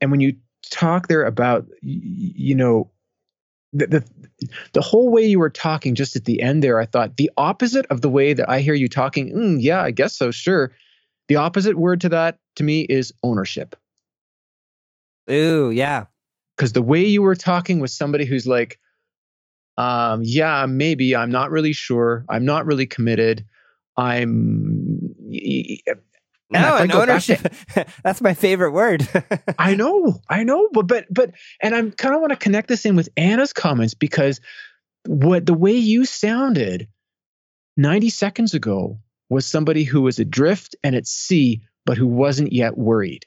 [0.00, 0.36] and when you
[0.70, 2.90] talk there about you know
[3.72, 4.04] the, the
[4.72, 7.86] the whole way you were talking just at the end there I thought the opposite
[7.86, 10.72] of the way that I hear you talking mm, yeah I guess so sure
[11.28, 13.76] the opposite word to that to me is ownership
[15.30, 16.06] Ooh, yeah.
[16.56, 18.78] because the way you were talking was somebody who's like
[19.76, 23.44] um yeah maybe i'm not really sure i'm not really committed
[23.96, 25.14] i'm
[26.50, 27.40] No, I and to- ownership.
[28.02, 29.06] that's my favorite word.
[29.58, 31.32] i know i know but but but
[31.62, 34.40] and i'm kind of want to connect this in with anna's comments because
[35.06, 36.88] what the way you sounded
[37.76, 42.76] 90 seconds ago was somebody who was adrift and at sea but who wasn't yet
[42.78, 43.26] worried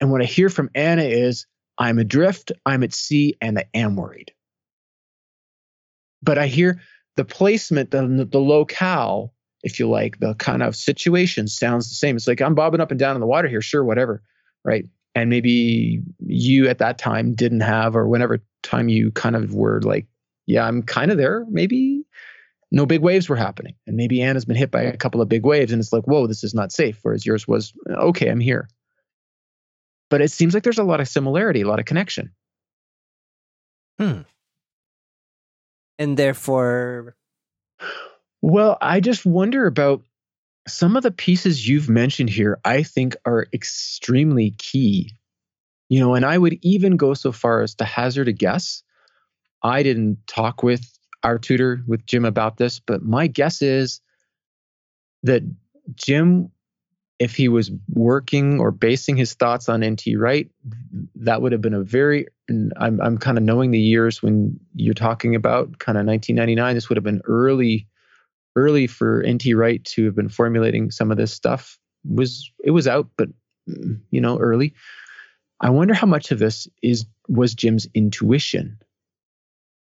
[0.00, 1.46] and what i hear from anna is
[1.78, 4.32] i'm adrift i'm at sea and i am worried
[6.22, 6.80] but I hear
[7.16, 12.16] the placement, the, the locale, if you like, the kind of situation sounds the same.
[12.16, 14.22] It's like I'm bobbing up and down in the water here, sure, whatever,
[14.64, 14.86] right?
[15.14, 19.80] And maybe you at that time didn't have, or whenever time you kind of were
[19.82, 20.06] like,
[20.46, 21.44] yeah, I'm kind of there.
[21.48, 22.04] Maybe
[22.70, 25.44] no big waves were happening, and maybe Anna's been hit by a couple of big
[25.44, 26.98] waves, and it's like, whoa, this is not safe.
[27.02, 28.68] Whereas yours was, okay, I'm here.
[30.08, 32.32] But it seems like there's a lot of similarity, a lot of connection.
[34.00, 34.22] Hmm.
[35.98, 37.14] And therefore,
[38.42, 40.02] Well, I just wonder about
[40.66, 45.14] some of the pieces you've mentioned here, I think are extremely key.
[45.88, 48.82] You know, and I would even go so far as to hazard a guess.
[49.62, 50.84] I didn't talk with
[51.22, 54.00] our tutor, with Jim, about this, but my guess is
[55.22, 55.42] that
[55.94, 56.50] Jim,
[57.18, 60.50] if he was working or basing his thoughts on NT Wright,
[61.16, 64.94] that would have been a very, I'm, I'm kind of knowing the years when you're
[64.94, 67.86] talking about kind of 1999, this would have been early
[68.56, 72.86] early for NT Wright to have been formulating some of this stuff was it was
[72.88, 73.28] out, but
[73.68, 74.74] mm, you know, early.
[75.60, 78.78] I wonder how much of this is was Jim's intuition.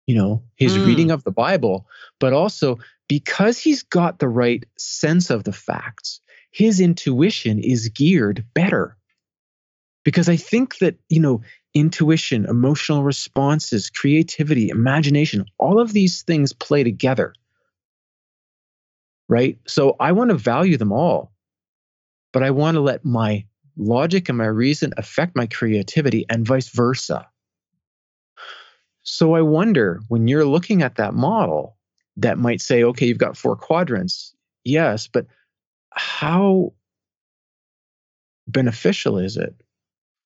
[0.07, 0.85] You know, his Hmm.
[0.87, 1.87] reading of the Bible,
[2.19, 2.79] but also
[3.09, 8.97] because he's got the right sense of the facts, his intuition is geared better.
[10.05, 11.43] Because I think that, you know,
[11.75, 17.35] intuition, emotional responses, creativity, imagination, all of these things play together
[19.29, 19.59] right?
[19.67, 21.33] So I want to value them all,
[22.33, 26.69] but I want to let my logic and my reason affect my creativity and vice
[26.69, 27.29] versa.
[29.03, 31.77] So I wonder when you're looking at that model
[32.17, 34.35] that might say, okay, you've got four quadrants.
[34.65, 35.27] Yes, but
[35.91, 36.75] how
[38.47, 39.55] beneficial is it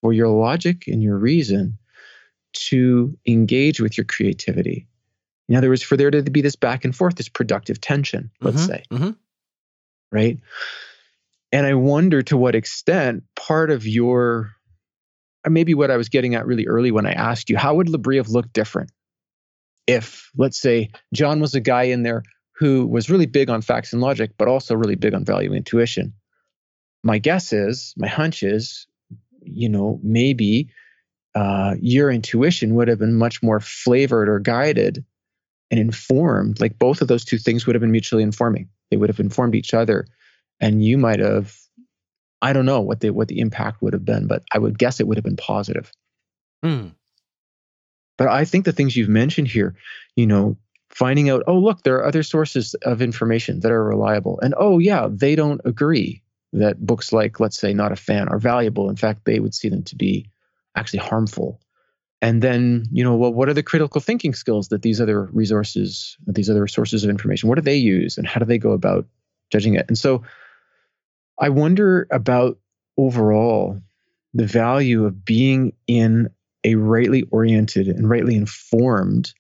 [0.00, 1.78] for your logic and your reason
[2.54, 4.88] to engage with your creativity?
[5.52, 8.62] In other words, for there to be this back and forth, this productive tension, let's
[8.62, 9.16] Mhm, say, mhm.
[10.10, 10.40] right?
[11.52, 14.52] And I wonder to what extent part of your,
[15.44, 17.90] or maybe what I was getting at really early when I asked you, how would
[17.90, 18.92] L'Abri have looked different
[19.86, 23.92] if, let's say, John was a guy in there who was really big on facts
[23.92, 26.14] and logic, but also really big on value intuition?
[27.02, 28.86] My guess is, my hunch is,
[29.42, 30.70] you know, maybe
[31.34, 35.04] uh, your intuition would have been much more flavored or guided
[35.72, 36.60] and informed.
[36.60, 38.68] Like both of those two things would have been mutually informing.
[38.90, 40.06] They would have informed each other,
[40.60, 41.56] and you might have.
[42.42, 45.00] I don't know what the what the impact would have been, but I would guess
[45.00, 45.90] it would have been positive.
[46.62, 46.88] Hmm.
[48.18, 49.74] But I think the things you've mentioned here,
[50.14, 50.56] you know,
[50.90, 54.38] finding out, oh, look, there are other sources of information that are reliable.
[54.40, 58.38] And oh, yeah, they don't agree that books like, let's say, Not a Fan are
[58.38, 58.90] valuable.
[58.90, 60.28] In fact, they would see them to be
[60.76, 61.58] actually harmful.
[62.22, 66.16] And then, you know, well, what are the critical thinking skills that these other resources,
[66.26, 69.06] these other sources of information, what do they use and how do they go about
[69.50, 69.86] judging it?
[69.88, 70.22] And so
[71.40, 72.58] I wonder about
[72.96, 73.80] overall
[74.34, 76.30] the value of being in
[76.62, 79.34] a rightly oriented and rightly informed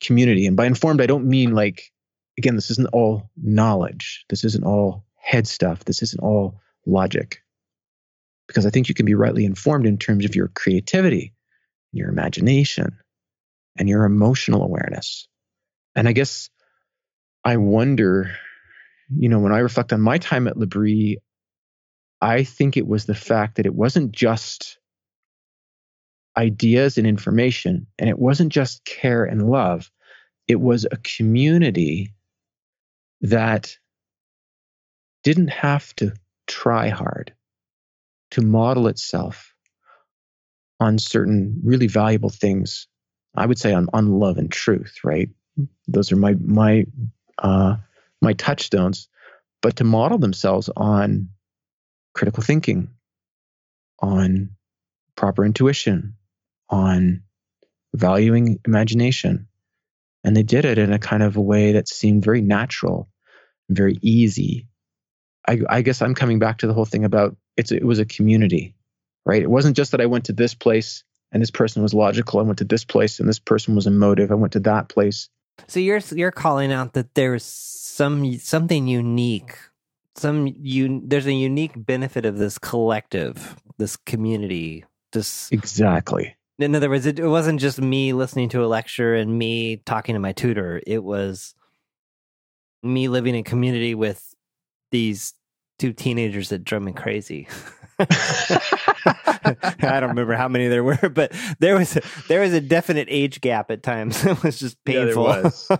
[0.00, 0.46] community.
[0.46, 1.92] And by informed, I don't mean like,
[2.38, 4.24] again, this isn't all knowledge.
[4.28, 5.84] This isn't all head stuff.
[5.84, 7.42] This isn't all logic.
[8.46, 11.34] Because I think you can be rightly informed in terms of your creativity,
[11.92, 12.98] your imagination,
[13.78, 15.28] and your emotional awareness.
[15.94, 16.50] And I guess
[17.44, 18.36] I wonder,
[19.08, 21.18] you know, when I reflect on my time at L'Abri,
[22.20, 24.78] I think it was the fact that it wasn't just
[26.36, 29.90] ideas and information, and it wasn't just care and love.
[30.46, 32.14] It was a community
[33.22, 33.76] that
[35.24, 36.12] didn't have to
[36.46, 37.34] try hard
[38.30, 39.54] to model itself
[40.80, 42.88] on certain really valuable things.
[43.34, 45.28] I would say on, on love and truth, right?
[45.86, 46.86] Those are my my
[47.38, 47.76] uh,
[48.20, 49.08] my touchstones.
[49.60, 51.30] But to model themselves on
[52.14, 52.90] critical thinking,
[54.00, 54.50] on
[55.16, 56.14] proper intuition,
[56.70, 57.22] on
[57.94, 59.48] valuing imagination.
[60.24, 63.08] And they did it in a kind of a way that seemed very natural,
[63.68, 64.68] very easy.
[65.46, 68.04] I, I guess I'm coming back to the whole thing about it's it was a
[68.04, 68.74] community,
[69.24, 69.42] right?
[69.42, 72.40] It wasn't just that I went to this place and this person was logical.
[72.40, 74.30] I went to this place and this person was emotive.
[74.30, 75.28] I went to that place.
[75.66, 79.56] So you're you're calling out that there's some something unique,
[80.14, 86.36] some you there's a unique benefit of this collective, this community, this exactly.
[86.60, 90.14] In other words, it, it wasn't just me listening to a lecture and me talking
[90.14, 90.80] to my tutor.
[90.86, 91.54] It was
[92.82, 94.34] me living in community with
[94.90, 95.34] these
[95.78, 97.48] two teenagers that drove me crazy.
[98.00, 103.08] I don't remember how many there were, but there was a, there was a definite
[103.10, 104.24] age gap at times.
[104.26, 105.24] it was just painful.
[105.24, 105.70] Yeah, was.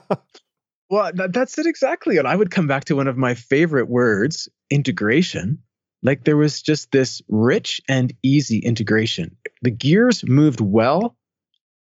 [0.91, 2.17] well, that's it exactly.
[2.17, 5.59] And I would come back to one of my favorite words, integration.
[6.03, 9.37] Like there was just this rich and easy integration.
[9.63, 11.17] The gears moved well,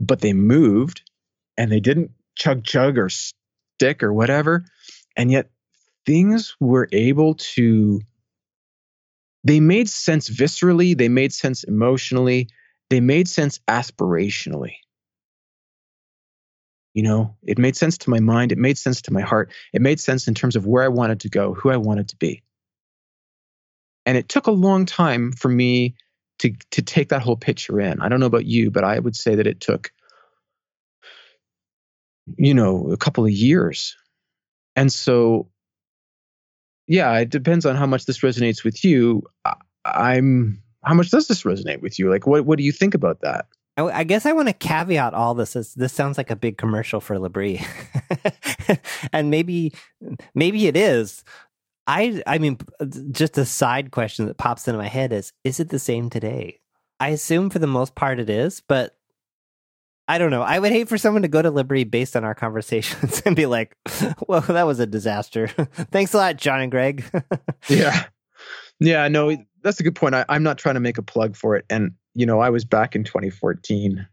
[0.00, 1.02] but they moved
[1.56, 4.64] and they didn't chug chug or stick or whatever.
[5.16, 5.50] And yet
[6.06, 8.00] things were able to
[9.42, 12.48] they made sense viscerally, they made sense emotionally,
[12.90, 14.74] they made sense aspirationally.
[16.92, 19.80] You know, it made sense to my mind, it made sense to my heart, it
[19.80, 22.42] made sense in terms of where I wanted to go, who I wanted to be.
[24.04, 25.94] And it took a long time for me
[26.40, 28.00] to to take that whole picture in.
[28.00, 29.92] I don't know about you, but I would say that it took
[32.38, 33.96] you know, a couple of years.
[34.76, 35.48] And so
[36.90, 39.22] yeah, it depends on how much this resonates with you.
[39.84, 42.10] I'm how much does this resonate with you?
[42.10, 43.46] Like, what what do you think about that?
[43.76, 47.00] I, guess I want to caveat all this as this sounds like a big commercial
[47.00, 47.64] for L'Abri,
[49.12, 49.72] and maybe
[50.34, 51.22] maybe it is.
[51.86, 55.60] I I mean, uh, just a side question that pops into my head is: Is
[55.60, 56.58] it the same today?
[56.98, 58.96] I assume for the most part it is, but
[60.10, 60.42] I don't know.
[60.42, 63.46] I would hate for someone to go to L'Abri based on our conversations and be
[63.46, 63.76] like,
[64.26, 65.46] well, that was a disaster.
[65.92, 67.04] Thanks a lot, John and Gregg.
[67.68, 68.06] yeah.
[68.80, 70.16] Yeah, no, that's a good point.
[70.16, 71.64] I, am not trying to make a plug for it.
[71.70, 74.04] And, you know, I was back in 2014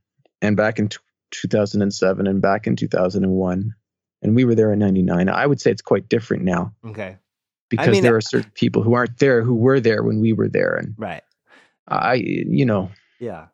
[0.43, 0.99] and back in t-
[1.31, 3.73] 2007 and back in 2001.
[4.21, 5.29] And we were there in 99.
[5.29, 6.75] I would say it's quite different now.
[6.85, 7.17] Okay.
[7.69, 10.21] Because I mean, there uh, are certain people who aren't there who were there when
[10.21, 10.75] we were there.
[10.75, 11.23] And right.
[11.87, 12.91] I, you know.
[13.19, 13.47] Yeah.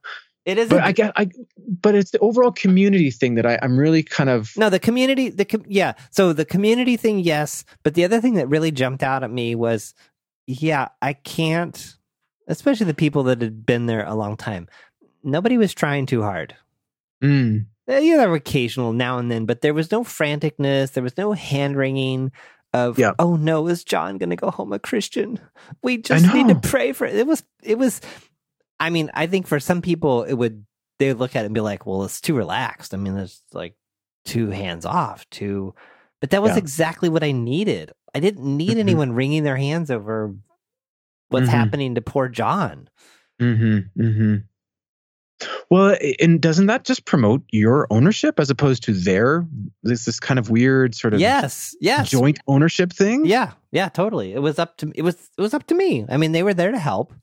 [0.46, 3.78] It is, but I get, I, but it's the overall community thing that I, I'm
[3.78, 5.94] really kind of no the community, the yeah.
[6.12, 9.56] So the community thing, yes, but the other thing that really jumped out at me
[9.56, 9.94] was,
[10.46, 11.96] yeah, I can't,
[12.48, 14.68] especially the people that had been there a long time.
[15.24, 16.56] Nobody was trying too hard.
[17.24, 17.68] Mm.
[17.88, 20.92] Yeah, there were occasional now and then, but there was no franticness.
[20.92, 22.34] There was no hand wringing
[22.74, 25.40] of oh no, is John going to go home a Christian?
[25.82, 27.16] We just need to pray for it.
[27.16, 28.02] It was it was
[28.80, 30.66] I mean, I think for some people it would
[31.00, 32.94] they would look at it and be like, well, it's too relaxed.
[32.94, 33.76] I mean, it's like
[34.26, 35.76] too hands off, too.
[36.22, 36.60] But that was yeah.
[36.60, 37.92] exactly what I needed.
[38.16, 38.80] I didn't need mm-hmm.
[38.80, 40.34] anyone wringing their hands over
[41.30, 41.56] what's mm-hmm.
[41.56, 42.90] happening to poor John.
[43.42, 44.02] Mm-hmm.
[44.02, 44.36] Mm-hmm.
[45.70, 49.46] Well, and doesn't that just promote your ownership as opposed to their
[49.82, 53.26] this this kind of weird sort of yes, yes joint ownership thing?
[53.26, 54.34] Yeah, yeah, totally.
[54.34, 56.06] It was up to it was it was up to me.
[56.08, 57.14] I mean, they were there to help,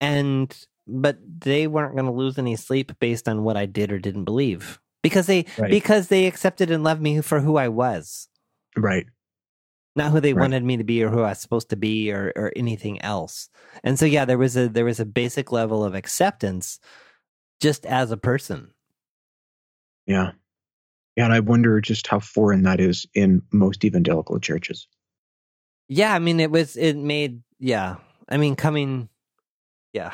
[0.00, 3.98] and but they weren't going to lose any sleep based on what I did or
[3.98, 5.70] didn't believe because they right.
[5.70, 8.28] because they accepted and loved me for who I was.
[8.76, 9.06] Right.
[9.94, 10.42] Not who they right.
[10.42, 13.48] wanted me to be or who I was supposed to be or or anything else.
[13.82, 16.78] And so yeah, there was a there was a basic level of acceptance
[17.60, 18.72] just as a person.
[20.06, 20.32] Yeah.
[21.16, 24.86] Yeah, and I wonder just how foreign that is in most evangelical churches.
[25.88, 27.96] Yeah, I mean it was it made yeah.
[28.28, 29.08] I mean coming
[29.96, 30.12] yeah.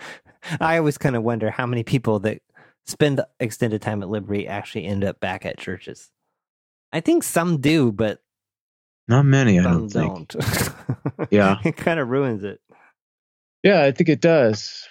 [0.60, 2.42] I always kind of wonder how many people that
[2.86, 6.10] spend extended time at L'Abri actually end up back at churches.
[6.92, 8.20] I think some do, but
[9.08, 9.58] not many.
[9.58, 10.28] I don't think.
[10.28, 10.68] don't.
[11.30, 11.58] Yeah.
[11.64, 12.60] it kind of ruins it.
[13.62, 14.86] Yeah, I think it does.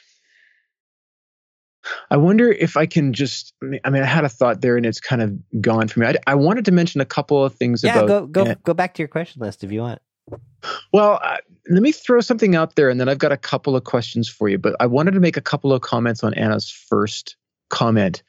[2.10, 3.54] I wonder if I can just.
[3.84, 6.08] I mean, I had a thought there, and it's kind of gone from me.
[6.08, 8.08] I, I wanted to mention a couple of things Yeah, about.
[8.08, 10.02] go go go back to your question list if you want.
[10.94, 11.38] Well, uh,
[11.70, 14.50] let me throw something out there, and then I've got a couple of questions for
[14.50, 14.58] you.
[14.58, 17.36] But I wanted to make a couple of comments on Anna's first
[17.70, 18.24] comment,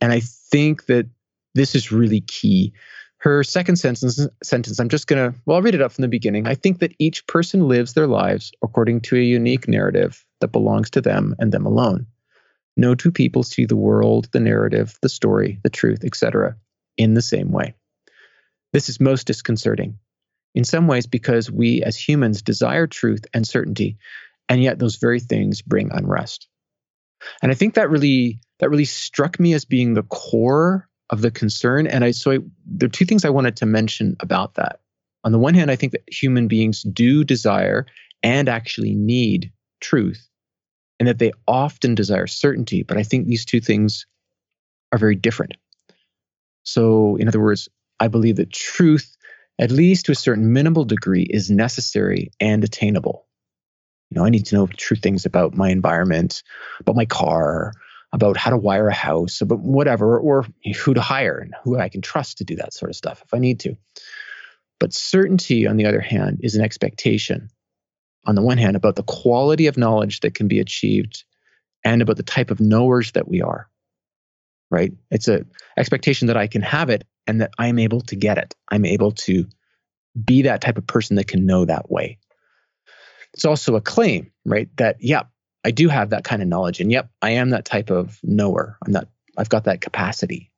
[0.00, 1.06] and I think that
[1.54, 2.72] this is really key.
[3.18, 5.34] Her second sentence, sentence I'm just gonna.
[5.46, 6.46] Well, I'll read it up from the beginning.
[6.46, 10.90] I think that each person lives their lives according to a unique narrative that belongs
[10.90, 12.06] to them and them alone.
[12.76, 16.56] No two people see the world, the narrative, the story, the truth, etc.,
[16.96, 17.74] in the same way.
[18.72, 19.98] This is most disconcerting
[20.54, 23.98] in some ways because we as humans desire truth and certainty
[24.48, 26.48] and yet those very things bring unrest.
[27.42, 31.30] And i think that really that really struck me as being the core of the
[31.30, 34.80] concern and i so I, there are two things i wanted to mention about that.
[35.24, 37.86] On the one hand i think that human beings do desire
[38.22, 40.28] and actually need truth
[40.98, 44.06] and that they often desire certainty but i think these two things
[44.92, 45.56] are very different.
[46.62, 47.68] So in other words
[48.00, 49.13] i believe that truth
[49.58, 53.26] at least to a certain minimal degree, is necessary and attainable.
[54.10, 56.42] You know, I need to know true things about my environment,
[56.80, 57.72] about my car,
[58.12, 60.46] about how to wire a house, about whatever, or
[60.76, 63.34] who to hire and who I can trust to do that sort of stuff if
[63.34, 63.76] I need to.
[64.78, 67.48] But certainty, on the other hand, is an expectation,
[68.26, 71.24] on the one hand, about the quality of knowledge that can be achieved
[71.84, 73.68] and about the type of knowers that we are.
[74.70, 74.92] Right?
[75.10, 78.54] It's an expectation that I can have it and that I'm able to get it.
[78.70, 79.46] I'm able to
[80.24, 82.18] be that type of person that can know that way.
[83.32, 84.68] It's also a claim, right?
[84.76, 85.28] That, yep,
[85.64, 86.80] I do have that kind of knowledge.
[86.80, 88.78] And yep, I am that type of knower.
[88.84, 90.52] I'm not, I've got that capacity.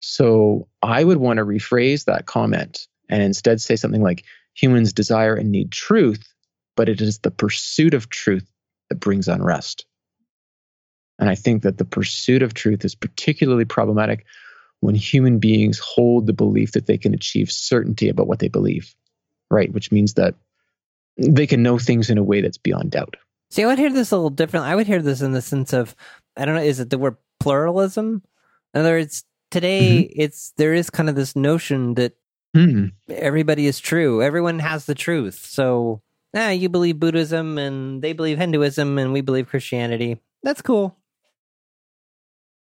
[0.00, 4.24] So I would want to rephrase that comment and instead say something like
[4.54, 6.26] humans desire and need truth,
[6.76, 8.46] but it is the pursuit of truth
[8.90, 9.86] that brings unrest.
[11.18, 14.26] And I think that the pursuit of truth is particularly problematic
[14.80, 18.94] when human beings hold the belief that they can achieve certainty about what they believe,
[19.50, 19.72] right?
[19.72, 20.34] Which means that
[21.16, 23.16] they can know things in a way that's beyond doubt.
[23.50, 24.66] See, I would hear this a little different.
[24.66, 25.94] I would hear this in the sense of,
[26.36, 28.22] I don't know, is it the word pluralism?
[28.74, 32.14] In other words, today it's there is kind of this notion that
[32.54, 32.86] Hmm.
[33.08, 34.22] everybody is true.
[34.22, 35.44] Everyone has the truth.
[35.44, 36.02] So,
[36.36, 40.20] ah, you believe Buddhism and they believe Hinduism and we believe Christianity.
[40.44, 40.96] That's cool.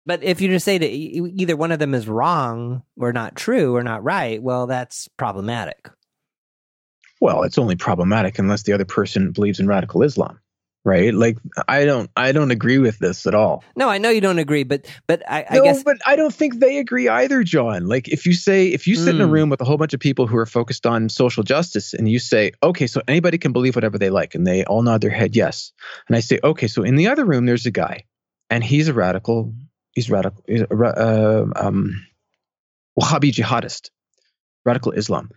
[0.06, 3.76] But if you just say that either one of them is wrong or not true
[3.76, 5.90] or not right, well, that's problematic.
[7.20, 10.40] Well, it's only problematic unless the other person believes in radical Islam,
[10.86, 11.12] right?
[11.12, 11.36] Like
[11.68, 13.62] I don't, I don't agree with this at all.
[13.76, 16.32] No, I know you don't agree, but but I, I no, guess but I don't
[16.34, 17.86] think they agree either, John.
[17.86, 19.32] Like if you say, if you sit in a Hmm.
[19.32, 22.18] room with a whole bunch of people who are focused on social justice, and you
[22.18, 25.36] say, okay, so anybody can believe whatever they like, and they all nod their head
[25.36, 25.72] yes,
[26.08, 28.04] and I say, okay, so in the other room there's a guy,
[28.48, 29.52] and he's a radical,
[29.94, 32.06] he's radical, he's uh, um,
[32.98, 33.90] Wahhabi jihadist,
[34.64, 35.30] radical Islam,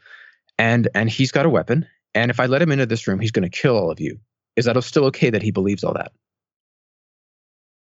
[0.57, 3.31] and and he's got a weapon, and if I let him into this room, he's
[3.31, 4.19] going to kill all of you.
[4.55, 6.11] Is that still okay that he believes all that?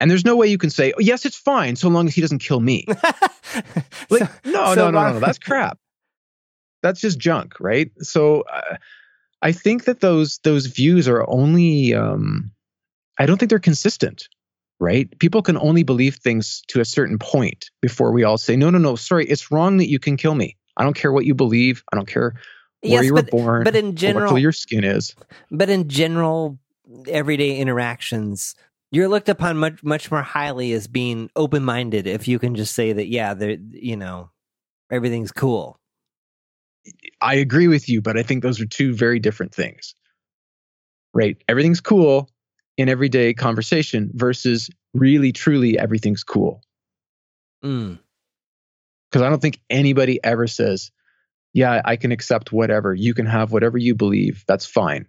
[0.00, 2.20] And there's no way you can say, oh, yes, it's fine so long as he
[2.20, 2.86] doesn't kill me.
[4.10, 5.20] Like, So- no, so no, no, no, no.
[5.20, 5.78] That's crap.
[6.82, 7.90] That's just junk, right?
[8.00, 8.76] So uh,
[9.40, 11.94] I think that those those views are only.
[11.94, 12.50] Um,
[13.18, 14.28] I don't think they're consistent,
[14.80, 15.18] right?
[15.18, 18.78] People can only believe things to a certain point before we all say, no, no,
[18.78, 20.56] no, sorry, it's wrong that you can kill me.
[20.76, 21.82] I don't care what you believe.
[21.92, 22.34] I don't care
[22.82, 23.64] where yes, you were but, born.
[23.64, 25.14] but in general, what your skin is.
[25.50, 26.58] but in general
[27.08, 28.54] everyday interactions
[28.92, 32.92] you're looked upon much much more highly as being open-minded if you can just say
[32.92, 34.30] that yeah there you know
[34.88, 35.80] everything's cool
[37.20, 39.94] I agree with you, but I think those are two very different things.
[41.14, 41.36] Right?
[41.48, 42.28] Everything's cool
[42.76, 46.62] in everyday conversation versus really, truly everything's cool.
[47.64, 47.98] mm.
[49.10, 50.90] Because I don't think anybody ever says,
[51.54, 52.92] yeah, I can accept whatever.
[52.92, 54.44] You can have whatever you believe.
[54.48, 55.06] That's fine.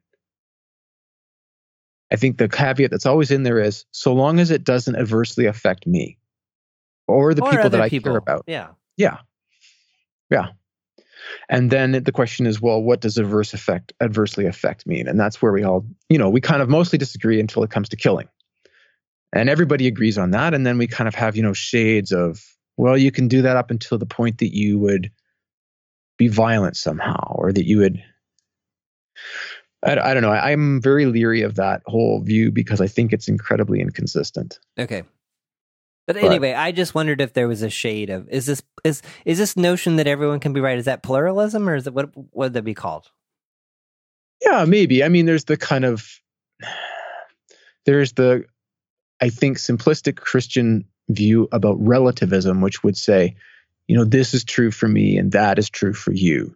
[2.12, 5.46] I think the caveat that's always in there is so long as it doesn't adversely
[5.46, 6.18] affect me
[7.08, 8.12] or the Or people that I people.
[8.12, 8.44] care about.
[8.48, 9.18] yeah Yeah.
[10.30, 10.48] Yeah.
[11.50, 15.08] And then the question is, well, what does adverse effect adversely affect mean?
[15.08, 17.90] And that's where we all, you know, we kind of mostly disagree until it comes
[17.90, 18.28] to killing.
[19.34, 20.54] And everybody agrees on that.
[20.54, 22.44] And then we kind of have, you know, shades of,
[22.78, 25.12] well, you can do that up until the point that you would
[26.18, 28.04] be violent somehow or that you would
[29.84, 30.32] I, I don't know.
[30.32, 34.60] I, I'm very leery of that whole view because I think it's incredibly inconsistent.
[34.80, 35.04] okay
[36.08, 39.38] But anyway, I just wondered if there was a shade of is this is is
[39.38, 40.78] this notion that everyone can be right?
[40.78, 43.12] Is that pluralism, or is it what what would that be called?
[44.42, 45.04] Yeah, maybe.
[45.04, 46.08] I mean, there's the kind of
[47.86, 48.46] there's the
[49.20, 53.36] I think simplistic Christian view about relativism, which would say,
[53.88, 56.56] you know, this is true for me and that is true for you,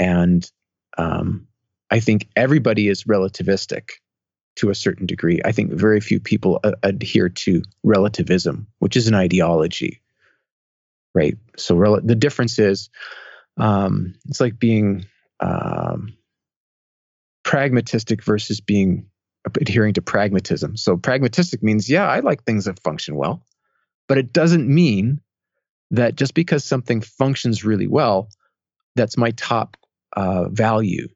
[0.00, 0.50] and
[0.98, 1.46] um,
[1.88, 3.90] I think everybody is relativistic
[4.56, 5.40] to a certain degree.
[5.44, 10.00] I think very few people uh, adhere to relativism, which is an ideology,
[11.14, 11.36] right?
[11.56, 12.90] So rel- the difference is
[13.56, 15.06] um, it's like being
[15.40, 16.14] um,
[17.44, 19.06] pragmatistic versus being
[19.60, 20.76] adhering to pragmatism.
[20.76, 23.44] So pragmatistic means, yeah, I like things that function well,
[24.08, 25.20] but it doesn't mean
[25.90, 28.28] that just because something functions really well,
[28.96, 29.76] that's my top
[30.16, 31.08] uh, value,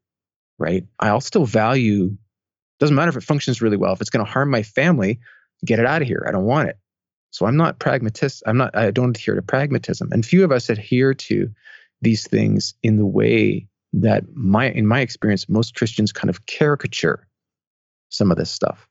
[0.58, 0.84] right?
[0.98, 2.16] I'll still value
[2.78, 3.92] doesn't matter if it functions really well.
[3.92, 5.20] If it's going to harm my family,
[5.64, 6.24] get it out of here.
[6.28, 6.78] I don't want it.
[7.30, 8.42] So I'm not pragmatist.
[8.46, 8.76] I'm not.
[8.76, 11.50] I don't adhere to pragmatism, and few of us adhere to
[12.00, 17.26] these things in the way that my, in my experience, most Christians kind of caricature
[18.10, 18.86] some of this stuff.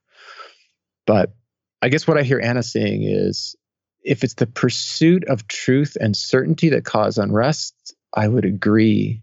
[1.06, 1.34] But
[1.82, 3.56] I guess what I hear Anna saying is,
[4.02, 9.22] if it's the pursuit of truth and certainty that cause unrest, I would agree.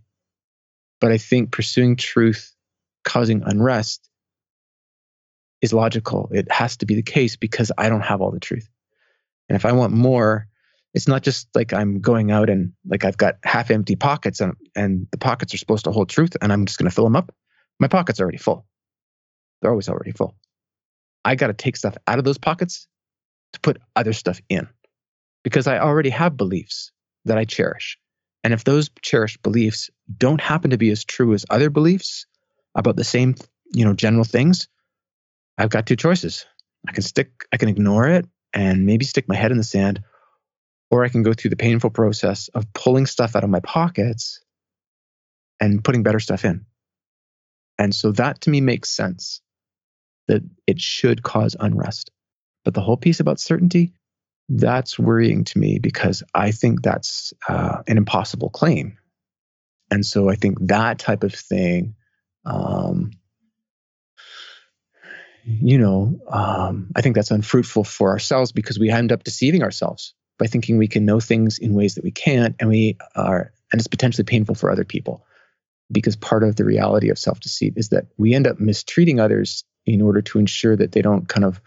[1.00, 2.54] But I think pursuing truth
[3.04, 4.10] causing unrest
[5.64, 6.30] is logical.
[6.34, 8.70] It has to be the case because I don't have all the truth.
[9.48, 10.46] And if I want more,
[10.94, 14.56] it's not just like I'm going out and like I've got half empty pockets and,
[14.76, 17.16] and the pockets are supposed to hold truth and I'm just going to fill them
[17.16, 17.34] up.
[17.80, 18.66] My pockets are already full.
[19.62, 20.36] They're always already full.
[21.24, 22.86] I got to take stuff out of those pockets
[23.54, 24.68] to put other stuff in
[25.44, 26.92] because I already have beliefs
[27.24, 27.98] that I cherish.
[28.44, 32.26] And if those cherished beliefs don't happen to be as true as other beliefs
[32.76, 33.36] about the same,
[33.74, 34.68] you know, general things,
[35.58, 36.46] I've got two choices.
[36.88, 40.02] I can stick, I can ignore it and maybe stick my head in the sand,
[40.92, 44.42] or I can go through the painful process of pulling stuff out of my pockets
[45.60, 46.66] and putting better stuff in.
[47.80, 49.42] And so that to me makes sense
[50.28, 52.12] that it should cause unrest.
[52.64, 53.94] But the whole piece about certainty,
[54.50, 58.98] that's worrying to me because I think that's uh, an impossible claim.
[59.90, 61.96] And so I think that type of thing
[62.46, 63.12] um,
[65.46, 70.14] you know, um, I think that's unfruitful for ourselves because we end up deceiving ourselves
[70.40, 73.80] by thinking we can know things in ways that we can't, and we are, and
[73.80, 75.26] it's potentially painful for other people
[75.92, 79.64] because part of the reality of self deceit is that we end up mistreating others
[79.86, 81.62] in order to ensure that they don't kind of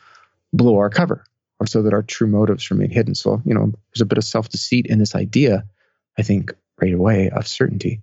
[0.53, 1.25] blow our cover
[1.61, 3.15] or so that our true motives remain hidden.
[3.15, 5.65] So, you know, there's a bit of self deceit in this idea,
[6.19, 8.01] I think, right away of certainty.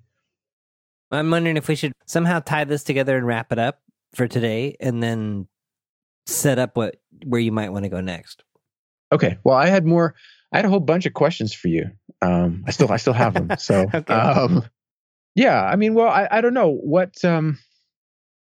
[1.11, 3.81] I'm wondering if we should somehow tie this together and wrap it up
[4.15, 5.47] for today and then
[6.25, 8.43] set up what where you might want to go next.
[9.11, 9.37] Okay.
[9.43, 10.15] Well, I had more.
[10.51, 11.89] I had a whole bunch of questions for you.
[12.21, 13.49] Um, I still I still have them.
[13.59, 14.13] So, okay.
[14.13, 14.63] um,
[15.35, 15.63] yeah.
[15.63, 17.23] I mean, well, I I don't know what.
[17.23, 17.59] Um,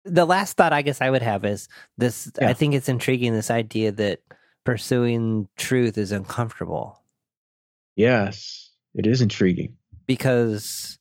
[0.06, 1.68] the last thought I guess I would have is
[1.98, 2.32] this.
[2.40, 2.50] Yeah.
[2.50, 4.20] I think it's intriguing this idea that
[4.66, 7.02] pursuing truth is uncomfortable.
[7.96, 9.76] Yes, it is intriguing
[10.08, 10.98] because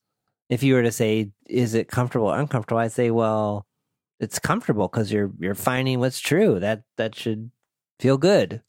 [0.48, 3.66] if you were to say, "Is it comfortable?" or uncomfortable, I'd say, "Well,
[4.20, 6.58] it's comfortable because you're you're finding what's true.
[6.58, 7.50] That that should
[7.98, 8.62] feel good.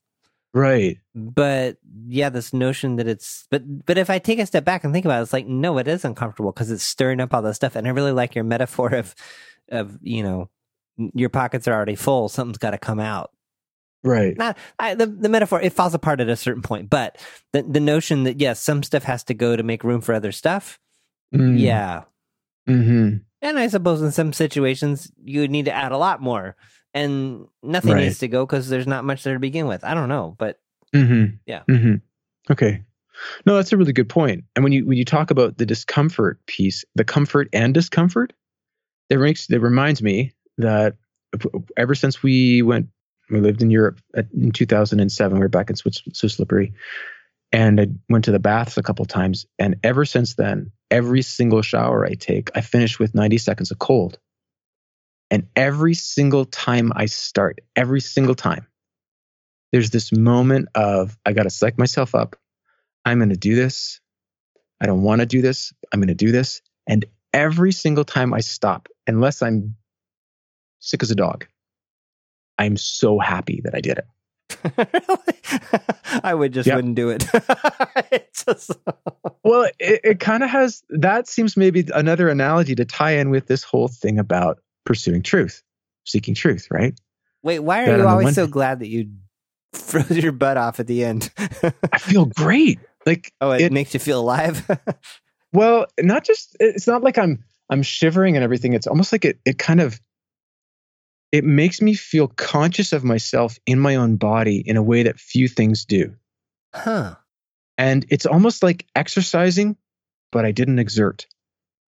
[0.53, 0.97] Right.
[1.13, 1.77] But
[2.07, 5.05] yeah, this notion that it's but but if I take a step back and think
[5.05, 7.75] about it, it's like no, it is uncomfortable because it's stirring up all this stuff.
[7.75, 9.15] And I really like your metaphor of
[9.69, 10.49] of you know
[11.13, 12.29] your pockets are already full.
[12.29, 13.31] Something's got to come out.
[14.03, 14.37] Right.
[14.37, 15.61] Not I, the the metaphor.
[15.61, 17.17] It falls apart at a certain point, but
[17.53, 20.31] the the notion that yes, some stuff has to go to make room for other
[20.31, 20.79] stuff.
[21.33, 21.59] Mm.
[21.59, 22.03] Yeah.
[22.65, 23.17] Hmm.
[23.41, 26.55] And I suppose in some situations you would need to add a lot more,
[26.93, 28.03] and nothing right.
[28.03, 29.83] needs to go because there's not much there to begin with.
[29.83, 30.59] I don't know, but
[30.93, 31.35] mm-hmm.
[31.45, 31.63] yeah.
[31.69, 31.95] Mm-hmm.
[32.51, 32.83] Okay.
[33.45, 34.45] No, that's a really good point.
[34.55, 38.33] And when you when you talk about the discomfort piece, the comfort and discomfort,
[39.09, 40.95] it makes it reminds me that
[41.77, 42.87] ever since we went,
[43.29, 44.01] we lived in Europe
[44.33, 45.37] in 2007.
[45.37, 46.73] We were back in Swiss, Swiss L'Abri,
[47.51, 49.45] and I went to the baths a couple times.
[49.57, 53.79] And ever since then, every single shower I take, I finish with 90 seconds of
[53.79, 54.19] cold.
[55.31, 58.65] And every single time I start, every single time,
[59.71, 62.35] there's this moment of I got to psych myself up.
[63.05, 63.99] I'm going to do this.
[64.81, 65.73] I don't want to do this.
[65.91, 66.61] I'm going to do this.
[66.87, 69.75] And every single time I stop, unless I'm
[70.79, 71.45] sick as a dog,
[72.57, 74.07] I'm so happy that I did it.
[76.23, 76.77] I would just yep.
[76.77, 77.25] wouldn't do it.
[78.33, 78.71] just...
[79.43, 83.47] well, it, it kind of has that seems maybe another analogy to tie in with
[83.47, 85.63] this whole thing about pursuing truth,
[86.05, 86.99] seeking truth, right?
[87.43, 89.09] Wait, why are that you always so glad that you
[89.73, 91.31] froze your butt off at the end.
[91.91, 92.79] I feel great.
[93.05, 94.67] Like oh, it, it makes you feel alive.
[95.53, 98.73] well, not just it's not like I'm I'm shivering and everything.
[98.73, 99.99] It's almost like it it kind of
[101.31, 105.19] it makes me feel conscious of myself in my own body in a way that
[105.19, 106.15] few things do.
[106.73, 107.15] Huh.
[107.77, 109.77] And it's almost like exercising,
[110.31, 111.27] but I didn't exert.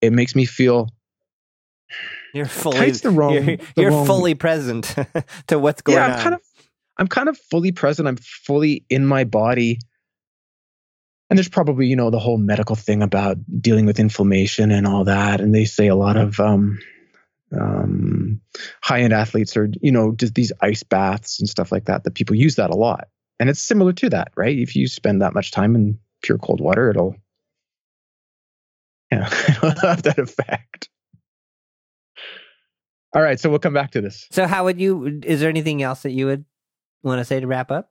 [0.00, 0.88] It makes me feel
[2.32, 4.94] you're fully the wrong, you're, you're wrong, fully present
[5.48, 6.18] to what's going yeah, I'm on.
[6.20, 6.40] Kind of,
[6.98, 8.08] I'm kind of fully present.
[8.08, 9.78] I'm fully in my body.
[11.30, 15.04] And there's probably, you know, the whole medical thing about dealing with inflammation and all
[15.04, 15.40] that.
[15.40, 16.78] And they say a lot of um,
[17.58, 18.40] um,
[18.82, 22.04] high-end athletes are, you know, just these ice baths and stuff like that.
[22.04, 24.58] That people use that a lot, and it's similar to that, right?
[24.58, 27.16] If you spend that much time in pure cold water, it'll,
[29.10, 30.88] yeah, it'll have that effect.
[33.14, 34.26] All right, so we'll come back to this.
[34.30, 35.20] So, how would you?
[35.24, 36.44] Is there anything else that you would
[37.02, 37.90] want to say to wrap up?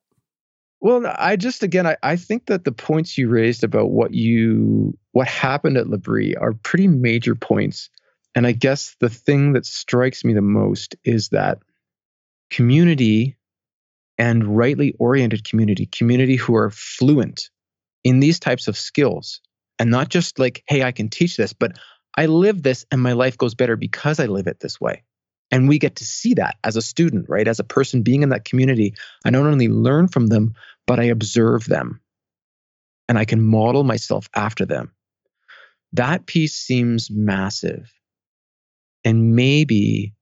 [0.81, 4.97] Well, I just again, I, I think that the points you raised about what you
[5.11, 7.89] what happened at L'Abri are pretty major points,
[8.35, 11.59] and I guess the thing that strikes me the most is that
[12.49, 13.37] community
[14.17, 17.49] and rightly oriented community, community who are fluent
[18.03, 19.41] in these types of skills,
[19.79, 21.77] and not just like, hey, I can teach this, but
[22.15, 25.03] I live this and my life goes better because I live it this way.
[25.49, 27.47] And we get to see that as a student, right?
[27.47, 28.93] As a person being in that community,
[29.25, 30.53] I not only learn from them,
[30.87, 31.99] but I observe them
[33.09, 34.91] and I can model myself after them.
[35.93, 37.91] That piece seems massive.
[39.03, 40.13] And maybe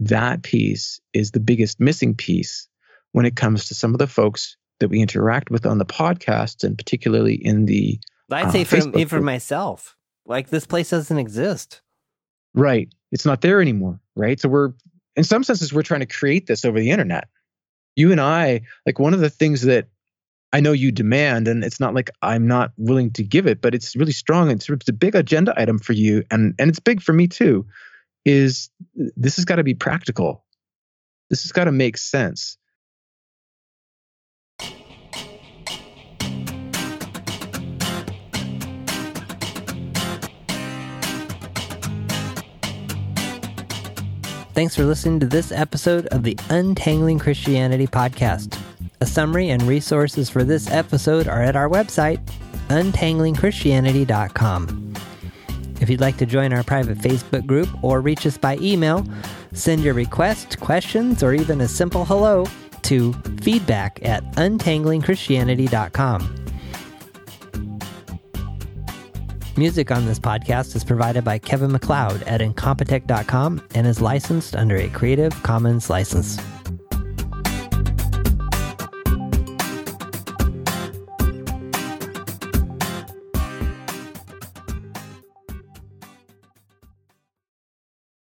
[0.00, 2.68] that piece is the biggest missing piece
[3.12, 6.64] when it comes to some of the folks that we interact with on the podcast
[6.64, 8.00] and particularly in the
[8.30, 9.96] I'd say uh, for, even for myself.
[10.26, 11.82] Like this place doesn't exist.
[12.54, 12.92] Right.
[13.10, 14.00] It's not there anymore.
[14.16, 14.40] Right.
[14.40, 14.72] So we're,
[15.16, 17.28] in some senses, we're trying to create this over the internet.
[17.96, 19.88] You and I, like one of the things that
[20.52, 23.74] I know you demand, and it's not like I'm not willing to give it, but
[23.74, 24.50] it's really strong.
[24.50, 27.66] It's, it's a big agenda item for you, and and it's big for me too.
[28.24, 28.70] Is
[29.16, 30.44] this has got to be practical?
[31.30, 32.58] This has got to make sense.
[44.54, 48.58] Thanks for listening to this episode of the Untangling Christianity podcast.
[49.00, 52.20] A summary and resources for this episode are at our website,
[52.68, 54.94] untanglingchristianity.com.
[55.82, 59.04] If you'd like to join our private Facebook group or reach us by email,
[59.52, 62.46] send your request, questions, or even a simple hello
[62.82, 63.12] to
[63.42, 66.36] feedback at untanglingchristianity.com.
[69.56, 74.76] Music on this podcast is provided by Kevin MacLeod at Incompetech.com and is licensed under
[74.76, 76.38] a Creative Commons license.